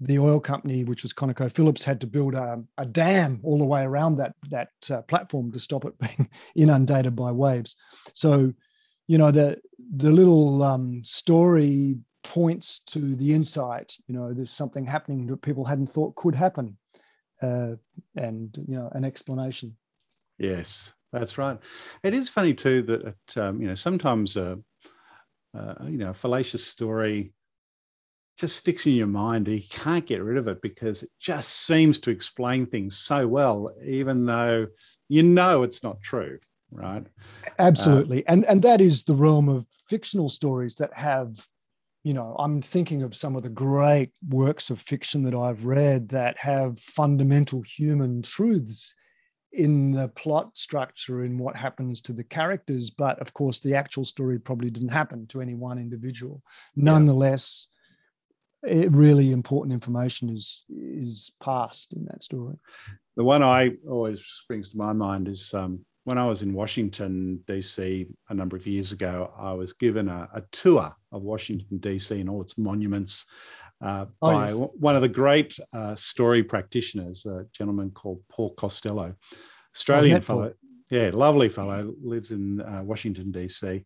the 0.00 0.18
oil 0.18 0.40
company, 0.40 0.84
which 0.84 1.02
was 1.02 1.12
ConocoPhillips, 1.12 1.84
had 1.84 2.00
to 2.00 2.06
build 2.06 2.34
a, 2.34 2.62
a 2.78 2.84
dam 2.84 3.40
all 3.44 3.58
the 3.58 3.64
way 3.64 3.84
around 3.84 4.16
that 4.16 4.34
that 4.50 4.70
uh, 4.90 5.02
platform 5.02 5.52
to 5.52 5.60
stop 5.60 5.84
it 5.84 5.94
being 6.00 6.28
inundated 6.56 7.14
by 7.14 7.30
waves. 7.30 7.76
So, 8.12 8.52
you 9.06 9.18
know, 9.18 9.30
the 9.30 9.60
the 9.96 10.10
little 10.10 10.62
um, 10.62 11.04
story 11.04 11.96
points 12.24 12.80
to 12.86 13.14
the 13.16 13.32
insight. 13.32 13.96
You 14.08 14.14
know, 14.14 14.32
there's 14.32 14.50
something 14.50 14.84
happening 14.84 15.26
that 15.26 15.42
people 15.42 15.64
hadn't 15.64 15.88
thought 15.88 16.16
could 16.16 16.34
happen, 16.34 16.76
uh, 17.40 17.74
and 18.16 18.56
you 18.66 18.76
know, 18.76 18.90
an 18.92 19.04
explanation. 19.04 19.76
Yes, 20.38 20.92
that's 21.12 21.36
right. 21.38 21.58
It 22.02 22.14
is 22.14 22.28
funny 22.28 22.54
too 22.54 22.82
that 22.82 23.36
um, 23.36 23.60
you 23.60 23.68
know 23.68 23.74
sometimes 23.74 24.36
a, 24.36 24.58
you 25.54 25.98
know 25.98 26.10
a 26.10 26.14
fallacious 26.14 26.66
story 26.66 27.32
just 28.38 28.56
sticks 28.56 28.86
in 28.86 28.94
your 28.94 29.06
mind. 29.06 29.46
You 29.46 29.62
can't 29.70 30.06
get 30.06 30.22
rid 30.22 30.38
of 30.38 30.48
it 30.48 30.62
because 30.62 31.02
it 31.02 31.10
just 31.20 31.50
seems 31.50 32.00
to 32.00 32.10
explain 32.10 32.66
things 32.66 32.96
so 32.96 33.28
well, 33.28 33.72
even 33.84 34.24
though 34.24 34.68
you 35.08 35.22
know 35.22 35.62
it's 35.62 35.82
not 35.82 36.00
true, 36.00 36.38
right? 36.70 37.06
Absolutely. 37.58 38.26
Uh, 38.26 38.32
and 38.32 38.46
and 38.46 38.62
that 38.62 38.80
is 38.80 39.04
the 39.04 39.14
realm 39.14 39.48
of 39.48 39.66
fictional 39.88 40.30
stories 40.30 40.76
that 40.76 40.96
have, 40.96 41.36
you 42.04 42.14
know, 42.14 42.34
I'm 42.38 42.62
thinking 42.62 43.02
of 43.02 43.14
some 43.14 43.36
of 43.36 43.42
the 43.42 43.50
great 43.50 44.12
works 44.28 44.70
of 44.70 44.80
fiction 44.80 45.22
that 45.24 45.34
I've 45.34 45.66
read 45.66 46.08
that 46.08 46.38
have 46.38 46.78
fundamental 46.78 47.60
human 47.62 48.22
truths 48.22 48.94
in 49.52 49.92
the 49.92 50.08
plot 50.08 50.56
structure 50.56 51.24
in 51.24 51.36
what 51.38 51.54
happens 51.54 52.00
to 52.00 52.12
the 52.12 52.24
characters 52.24 52.90
but 52.90 53.18
of 53.20 53.34
course 53.34 53.58
the 53.58 53.74
actual 53.74 54.04
story 54.04 54.38
probably 54.38 54.70
didn't 54.70 54.88
happen 54.88 55.26
to 55.26 55.40
any 55.40 55.54
one 55.54 55.78
individual 55.78 56.42
nonetheless 56.74 57.66
it, 58.62 58.92
really 58.92 59.32
important 59.32 59.72
information 59.72 60.28
is 60.28 60.64
is 60.68 61.32
passed 61.40 61.92
in 61.92 62.04
that 62.06 62.22
story. 62.22 62.56
The 63.16 63.24
one 63.24 63.42
I 63.42 63.72
always 63.88 64.24
springs 64.24 64.70
to 64.70 64.76
my 64.76 64.92
mind 64.92 65.28
is 65.28 65.52
um, 65.52 65.84
when 66.04 66.18
I 66.18 66.26
was 66.26 66.42
in 66.42 66.54
Washington 66.54 67.40
D.C. 67.46 68.06
a 68.28 68.34
number 68.34 68.56
of 68.56 68.66
years 68.66 68.92
ago. 68.92 69.32
I 69.36 69.52
was 69.52 69.72
given 69.72 70.08
a, 70.08 70.28
a 70.34 70.42
tour 70.52 70.94
of 71.10 71.22
Washington 71.22 71.78
D.C. 71.78 72.20
and 72.20 72.30
all 72.30 72.42
its 72.42 72.56
monuments. 72.56 73.26
Uh, 73.82 74.06
oh, 74.22 74.30
by 74.30 74.48
yes. 74.48 74.54
one 74.54 74.94
of 74.94 75.02
the 75.02 75.08
great 75.08 75.58
uh, 75.72 75.94
story 75.94 76.42
practitioners, 76.42 77.26
a 77.26 77.46
gentleman 77.52 77.90
called 77.90 78.20
Paul 78.28 78.54
Costello, 78.54 79.14
Australian 79.74 80.22
fellow. 80.22 80.52
Yeah, 80.90 81.10
lovely 81.12 81.48
fellow, 81.48 81.92
lives 82.02 82.30
in 82.30 82.60
uh, 82.60 82.82
Washington, 82.82 83.32
D.C. 83.32 83.84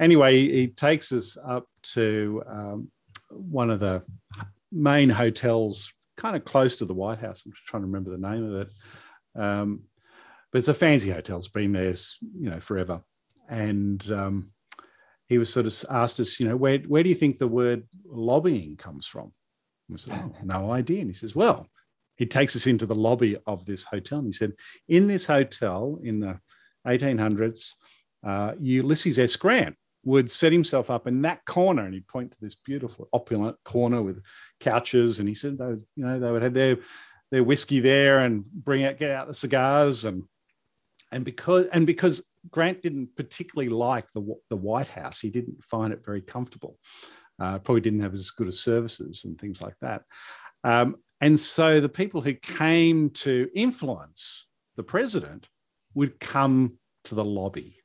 Anyway, 0.00 0.40
he 0.40 0.66
takes 0.66 1.12
us 1.12 1.38
up 1.46 1.66
to 1.94 2.42
um, 2.48 2.90
one 3.30 3.70
of 3.70 3.80
the 3.80 4.02
main 4.72 5.08
hotels, 5.08 5.92
kind 6.16 6.34
of 6.34 6.44
close 6.44 6.76
to 6.76 6.84
the 6.84 6.94
White 6.94 7.20
House. 7.20 7.44
I'm 7.46 7.52
trying 7.66 7.82
to 7.82 7.86
remember 7.86 8.10
the 8.10 8.28
name 8.28 8.52
of 8.52 8.60
it. 8.62 8.68
Um, 9.40 9.82
but 10.50 10.58
it's 10.58 10.68
a 10.68 10.74
fancy 10.74 11.10
hotel. 11.10 11.38
It's 11.38 11.48
been 11.48 11.72
there, 11.72 11.94
you 12.38 12.50
know, 12.50 12.60
forever. 12.60 13.02
And 13.48 14.04
um, 14.10 14.50
he 15.32 15.38
was 15.38 15.50
sort 15.50 15.66
of 15.66 15.84
asked 15.90 16.20
us, 16.20 16.38
you 16.38 16.46
know, 16.46 16.56
where, 16.56 16.78
where 16.80 17.02
do 17.02 17.08
you 17.08 17.14
think 17.14 17.38
the 17.38 17.48
word 17.48 17.84
lobbying 18.04 18.76
comes 18.76 19.06
from? 19.06 19.24
And 19.24 19.32
we 19.88 19.96
said, 19.96 20.12
oh, 20.14 20.32
no 20.44 20.70
idea. 20.70 21.00
And 21.00 21.08
he 21.08 21.14
says, 21.14 21.34
well, 21.34 21.66
he 22.16 22.26
takes 22.26 22.54
us 22.54 22.66
into 22.66 22.84
the 22.84 22.94
lobby 22.94 23.38
of 23.46 23.64
this 23.64 23.82
hotel. 23.82 24.18
And 24.18 24.26
he 24.26 24.32
said, 24.32 24.52
in 24.88 25.06
this 25.06 25.24
hotel 25.24 25.98
in 26.02 26.20
the 26.20 26.38
1800s, 26.86 27.70
uh, 28.26 28.52
Ulysses 28.60 29.18
S. 29.18 29.34
Grant 29.36 29.74
would 30.04 30.30
set 30.30 30.52
himself 30.52 30.90
up 30.90 31.06
in 31.06 31.22
that 31.22 31.46
corner 31.46 31.86
and 31.86 31.94
he'd 31.94 32.08
point 32.08 32.32
to 32.32 32.40
this 32.40 32.54
beautiful 32.54 33.08
opulent 33.14 33.56
corner 33.64 34.02
with 34.02 34.22
couches 34.60 35.18
and 35.18 35.28
he 35.28 35.34
said 35.34 35.56
those 35.56 35.84
you 35.94 36.04
know 36.04 36.18
they 36.18 36.28
would 36.28 36.42
have 36.42 36.54
their 36.54 36.76
their 37.30 37.44
whiskey 37.44 37.78
there 37.78 38.18
and 38.18 38.44
bring 38.44 38.84
out 38.84 38.98
get 38.98 39.12
out 39.12 39.28
the 39.28 39.34
cigars 39.34 40.04
and 40.04 40.24
and 41.12 41.24
because 41.24 41.66
and 41.66 41.86
because 41.86 42.20
Grant 42.50 42.82
didn't 42.82 43.14
particularly 43.16 43.70
like 43.70 44.06
the 44.14 44.34
the 44.50 44.56
White 44.56 44.88
House 44.88 45.20
he 45.20 45.30
didn't 45.30 45.62
find 45.64 45.92
it 45.92 46.04
very 46.04 46.22
comfortable 46.22 46.78
uh, 47.40 47.58
probably 47.58 47.80
didn't 47.80 48.00
have 48.00 48.12
as 48.12 48.30
good 48.30 48.48
as 48.48 48.60
services 48.60 49.24
and 49.24 49.40
things 49.40 49.62
like 49.62 49.76
that 49.80 50.02
um, 50.64 50.96
and 51.20 51.38
so 51.38 51.80
the 51.80 51.88
people 51.88 52.20
who 52.20 52.34
came 52.34 53.10
to 53.10 53.48
influence 53.54 54.46
the 54.76 54.82
president 54.82 55.48
would 55.94 56.18
come 56.18 56.78
to 57.04 57.14
the 57.14 57.24
lobby 57.24 57.82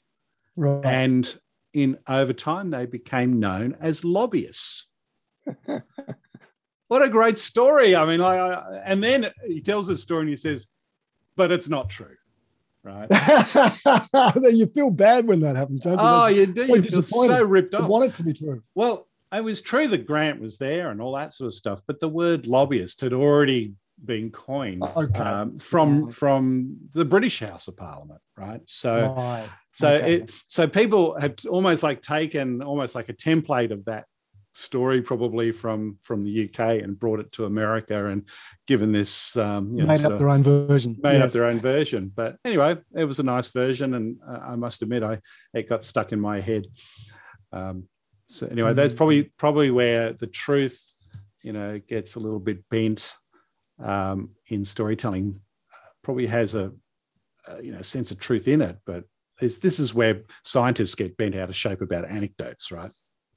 Right. 0.57 0.83
And 0.83 1.35
in 1.73 1.99
over 2.09 2.33
time, 2.33 2.71
they 2.71 2.87
became 2.87 3.39
known 3.39 3.77
as 3.79 4.03
lobbyists. 4.03 4.87
what 6.87 7.03
a 7.03 7.09
great 7.09 7.37
story. 7.37 7.95
I 7.95 8.05
mean, 8.05 8.19
like, 8.19 8.59
and 8.83 9.01
then 9.01 9.31
he 9.45 9.61
tells 9.61 9.87
this 9.87 10.01
story 10.01 10.21
and 10.21 10.29
he 10.29 10.35
says, 10.35 10.67
but 11.37 11.51
it's 11.51 11.69
not 11.69 11.89
true. 11.89 12.15
Right. 12.83 13.07
you 14.53 14.67
feel 14.67 14.91
bad 14.91 15.27
when 15.27 15.41
that 15.41 15.55
happens, 15.55 15.81
don't 15.81 15.93
you? 15.93 15.99
Oh, 15.99 16.27
you 16.27 16.45
do. 16.45 16.67
You 16.67 16.81
feel 16.81 17.01
so 17.03 17.43
ripped 17.43 17.73
off. 17.73 17.81
You 17.81 17.87
want 17.87 18.09
it 18.09 18.15
to 18.15 18.23
be 18.23 18.33
true. 18.33 18.63
Well, 18.75 19.07
it 19.33 19.43
was 19.43 19.61
true 19.61 19.87
that 19.89 20.05
Grant 20.05 20.39
was 20.39 20.57
there 20.57 20.89
and 20.89 21.01
all 21.01 21.15
that 21.15 21.33
sort 21.33 21.47
of 21.47 21.53
stuff, 21.53 21.81
but 21.85 21.99
the 21.99 22.07
word 22.07 22.47
lobbyist 22.47 23.01
had 23.01 23.13
already 23.13 23.73
been 24.03 24.29
coined 24.31 24.83
okay. 24.83 25.19
um, 25.19 25.57
from 25.59 26.09
from 26.09 26.77
the 26.93 27.03
British 27.03 27.39
House 27.39 27.67
of 27.67 27.75
Parliament, 27.75 28.21
right? 28.37 28.61
So, 28.67 29.13
right. 29.15 29.49
so 29.73 29.89
okay. 29.93 30.13
it 30.15 30.31
so 30.47 30.67
people 30.67 31.19
had 31.19 31.43
almost 31.45 31.83
like 31.83 32.01
taken 32.01 32.61
almost 32.61 32.95
like 32.95 33.09
a 33.09 33.13
template 33.13 33.71
of 33.71 33.85
that 33.85 34.05
story 34.57 35.03
probably 35.03 35.51
from 35.51 35.97
from 36.01 36.23
the 36.23 36.45
UK 36.45 36.81
and 36.81 36.99
brought 36.99 37.19
it 37.19 37.31
to 37.31 37.45
America 37.45 38.07
and 38.07 38.27
given 38.65 38.91
this 38.91 39.37
um, 39.37 39.71
you 39.71 39.83
know, 39.83 39.85
made 39.85 40.03
up 40.03 40.17
their 40.17 40.29
own 40.29 40.41
version. 40.41 40.97
made 41.03 41.19
yes. 41.19 41.25
up 41.25 41.31
their 41.31 41.47
own 41.47 41.59
version. 41.59 42.11
But 42.13 42.37
anyway 42.43 42.77
it 42.95 43.05
was 43.05 43.19
a 43.19 43.23
nice 43.23 43.49
version 43.49 43.93
and 43.93 44.17
uh, 44.27 44.39
I 44.39 44.55
must 44.55 44.81
admit 44.81 45.03
I 45.03 45.19
it 45.53 45.69
got 45.69 45.83
stuck 45.83 46.11
in 46.11 46.19
my 46.19 46.41
head. 46.41 46.65
Um, 47.51 47.87
so 48.29 48.47
anyway 48.47 48.73
that's 48.73 48.93
probably 48.93 49.31
probably 49.37 49.69
where 49.69 50.13
the 50.13 50.27
truth 50.27 50.81
you 51.43 51.53
know 51.53 51.79
gets 51.87 52.15
a 52.15 52.19
little 52.19 52.39
bit 52.39 52.67
bent 52.69 53.13
um, 53.79 54.31
in 54.47 54.65
storytelling. 54.65 55.39
Probably 56.03 56.25
has 56.25 56.55
a, 56.55 56.71
a 57.47 57.61
you 57.61 57.73
know 57.73 57.83
sense 57.83 58.09
of 58.09 58.19
truth 58.19 58.47
in 58.47 58.63
it 58.63 58.79
but 58.87 59.03
is 59.39 59.59
this 59.59 59.79
is 59.79 59.93
where 59.93 60.23
scientists 60.43 60.95
get 60.95 61.15
bent 61.15 61.35
out 61.35 61.49
of 61.49 61.55
shape 61.55 61.81
about 61.81 62.09
anecdotes 62.09 62.71
right? 62.71 62.91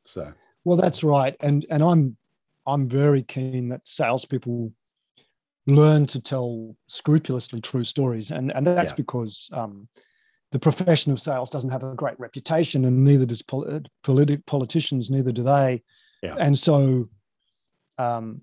So 0.07 0.33
well, 0.65 0.77
that's 0.77 1.03
right, 1.03 1.35
and 1.41 1.65
and 1.71 1.83
I'm 1.83 2.17
I'm 2.67 2.89
very 2.89 3.23
keen 3.23 3.69
that 3.71 3.83
salespeople 3.85 4.73
learn 5.67 6.07
to 6.07 6.21
tell 6.21 6.77
scrupulously 6.87 7.61
true 7.61 7.85
stories, 7.85 8.31
and 8.31 8.53
and 8.53 8.67
that's 8.67 8.93
yeah. 8.93 8.97
because 8.97 9.51
um, 9.53 9.89
the 10.53 10.59
profession 10.59 11.13
of 11.13 11.21
sales 11.21 11.51
doesn't 11.51 11.71
have 11.71 11.83
a 11.83 11.95
great 11.95 12.19
reputation, 12.19 12.85
and 12.85 13.05
neither 13.05 13.27
does 13.27 13.43
pol- 13.43 13.81
politi- 14.05 14.45
politicians, 14.47 15.11
neither 15.11 15.33
do 15.33 15.43
they, 15.43 15.83
yeah. 16.23 16.37
and 16.39 16.57
so. 16.59 17.09
Um, 17.99 18.43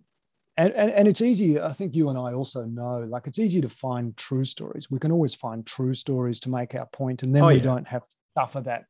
and, 0.59 0.74
and, 0.74 0.91
and 0.91 1.07
it's 1.07 1.22
easy, 1.22 1.61
I 1.61 1.72
think 1.72 1.95
you 1.95 2.09
and 2.09 2.18
I 2.18 2.34
also 2.34 2.65
know, 2.65 3.05
like 3.07 3.28
it's 3.28 3.38
easy 3.38 3.61
to 3.61 3.70
find 3.70 4.18
true 4.18 4.43
stories. 4.43 4.89
We 4.89 4.97
can 4.97 5.11
always 5.11 5.36
find 5.36 5.63
true 5.63 5.93
stories 5.93 6.39
to 6.41 6.49
make 6.49 6.74
our 6.74 6.88
point, 6.88 7.22
and 7.22 7.34
then 7.34 7.43
oh, 7.43 7.47
we 7.47 7.57
yeah. 7.57 7.61
don't 7.61 7.88
have 7.88 8.01
to 8.01 8.15
suffer 8.36 8.61
that 8.61 8.86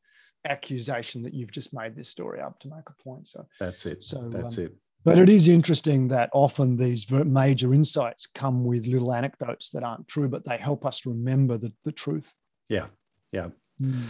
accusation 0.50 1.24
that 1.24 1.34
you've 1.34 1.52
just 1.52 1.74
made 1.74 1.96
this 1.96 2.10
story 2.10 2.42
up 2.42 2.60
to 2.60 2.68
make 2.68 2.88
a 2.88 3.04
point. 3.04 3.28
So 3.28 3.46
that's 3.60 3.86
it. 3.86 4.04
So 4.04 4.30
that's 4.30 4.58
um, 4.58 4.66
it. 4.66 4.76
But 5.04 5.20
it 5.20 5.30
is 5.30 5.48
interesting 5.48 6.10
that 6.10 6.30
often 6.34 6.76
these 6.76 7.10
major 7.10 7.74
insights 7.74 8.26
come 8.26 8.66
with 8.66 8.88
little 8.88 9.14
anecdotes 9.14 9.70
that 9.70 9.84
aren't 9.84 10.08
true, 10.08 10.28
but 10.28 10.44
they 10.44 10.58
help 10.58 10.86
us 10.86 11.06
remember 11.06 11.58
the, 11.58 11.72
the 11.86 11.94
truth. 11.94 12.34
Yeah. 12.68 12.88
Yeah. 13.32 13.50
Mm. 13.82 14.04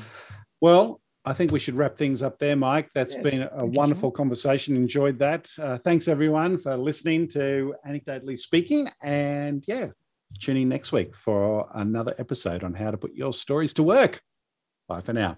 Well, 0.59 0.99
I 1.23 1.33
think 1.33 1.51
we 1.51 1.59
should 1.59 1.75
wrap 1.75 1.97
things 1.97 2.23
up 2.23 2.39
there, 2.39 2.55
Mike. 2.55 2.89
That's 2.95 3.13
yes, 3.13 3.23
been 3.23 3.49
a 3.51 3.65
wonderful 3.65 4.11
conversation. 4.11 4.75
Enjoyed 4.75 5.19
that. 5.19 5.49
Uh, 5.59 5.77
thanks, 5.77 6.07
everyone, 6.07 6.57
for 6.57 6.77
listening 6.77 7.27
to 7.29 7.75
Anecdotally 7.85 8.39
Speaking. 8.39 8.89
And 9.01 9.63
yeah, 9.67 9.89
tune 10.39 10.57
in 10.57 10.69
next 10.69 10.91
week 10.91 11.15
for 11.15 11.69
another 11.73 12.15
episode 12.17 12.63
on 12.63 12.73
how 12.73 12.91
to 12.91 12.97
put 12.97 13.13
your 13.13 13.33
stories 13.33 13.73
to 13.75 13.83
work. 13.83 14.21
Bye 14.88 15.01
for 15.01 15.13
now. 15.13 15.38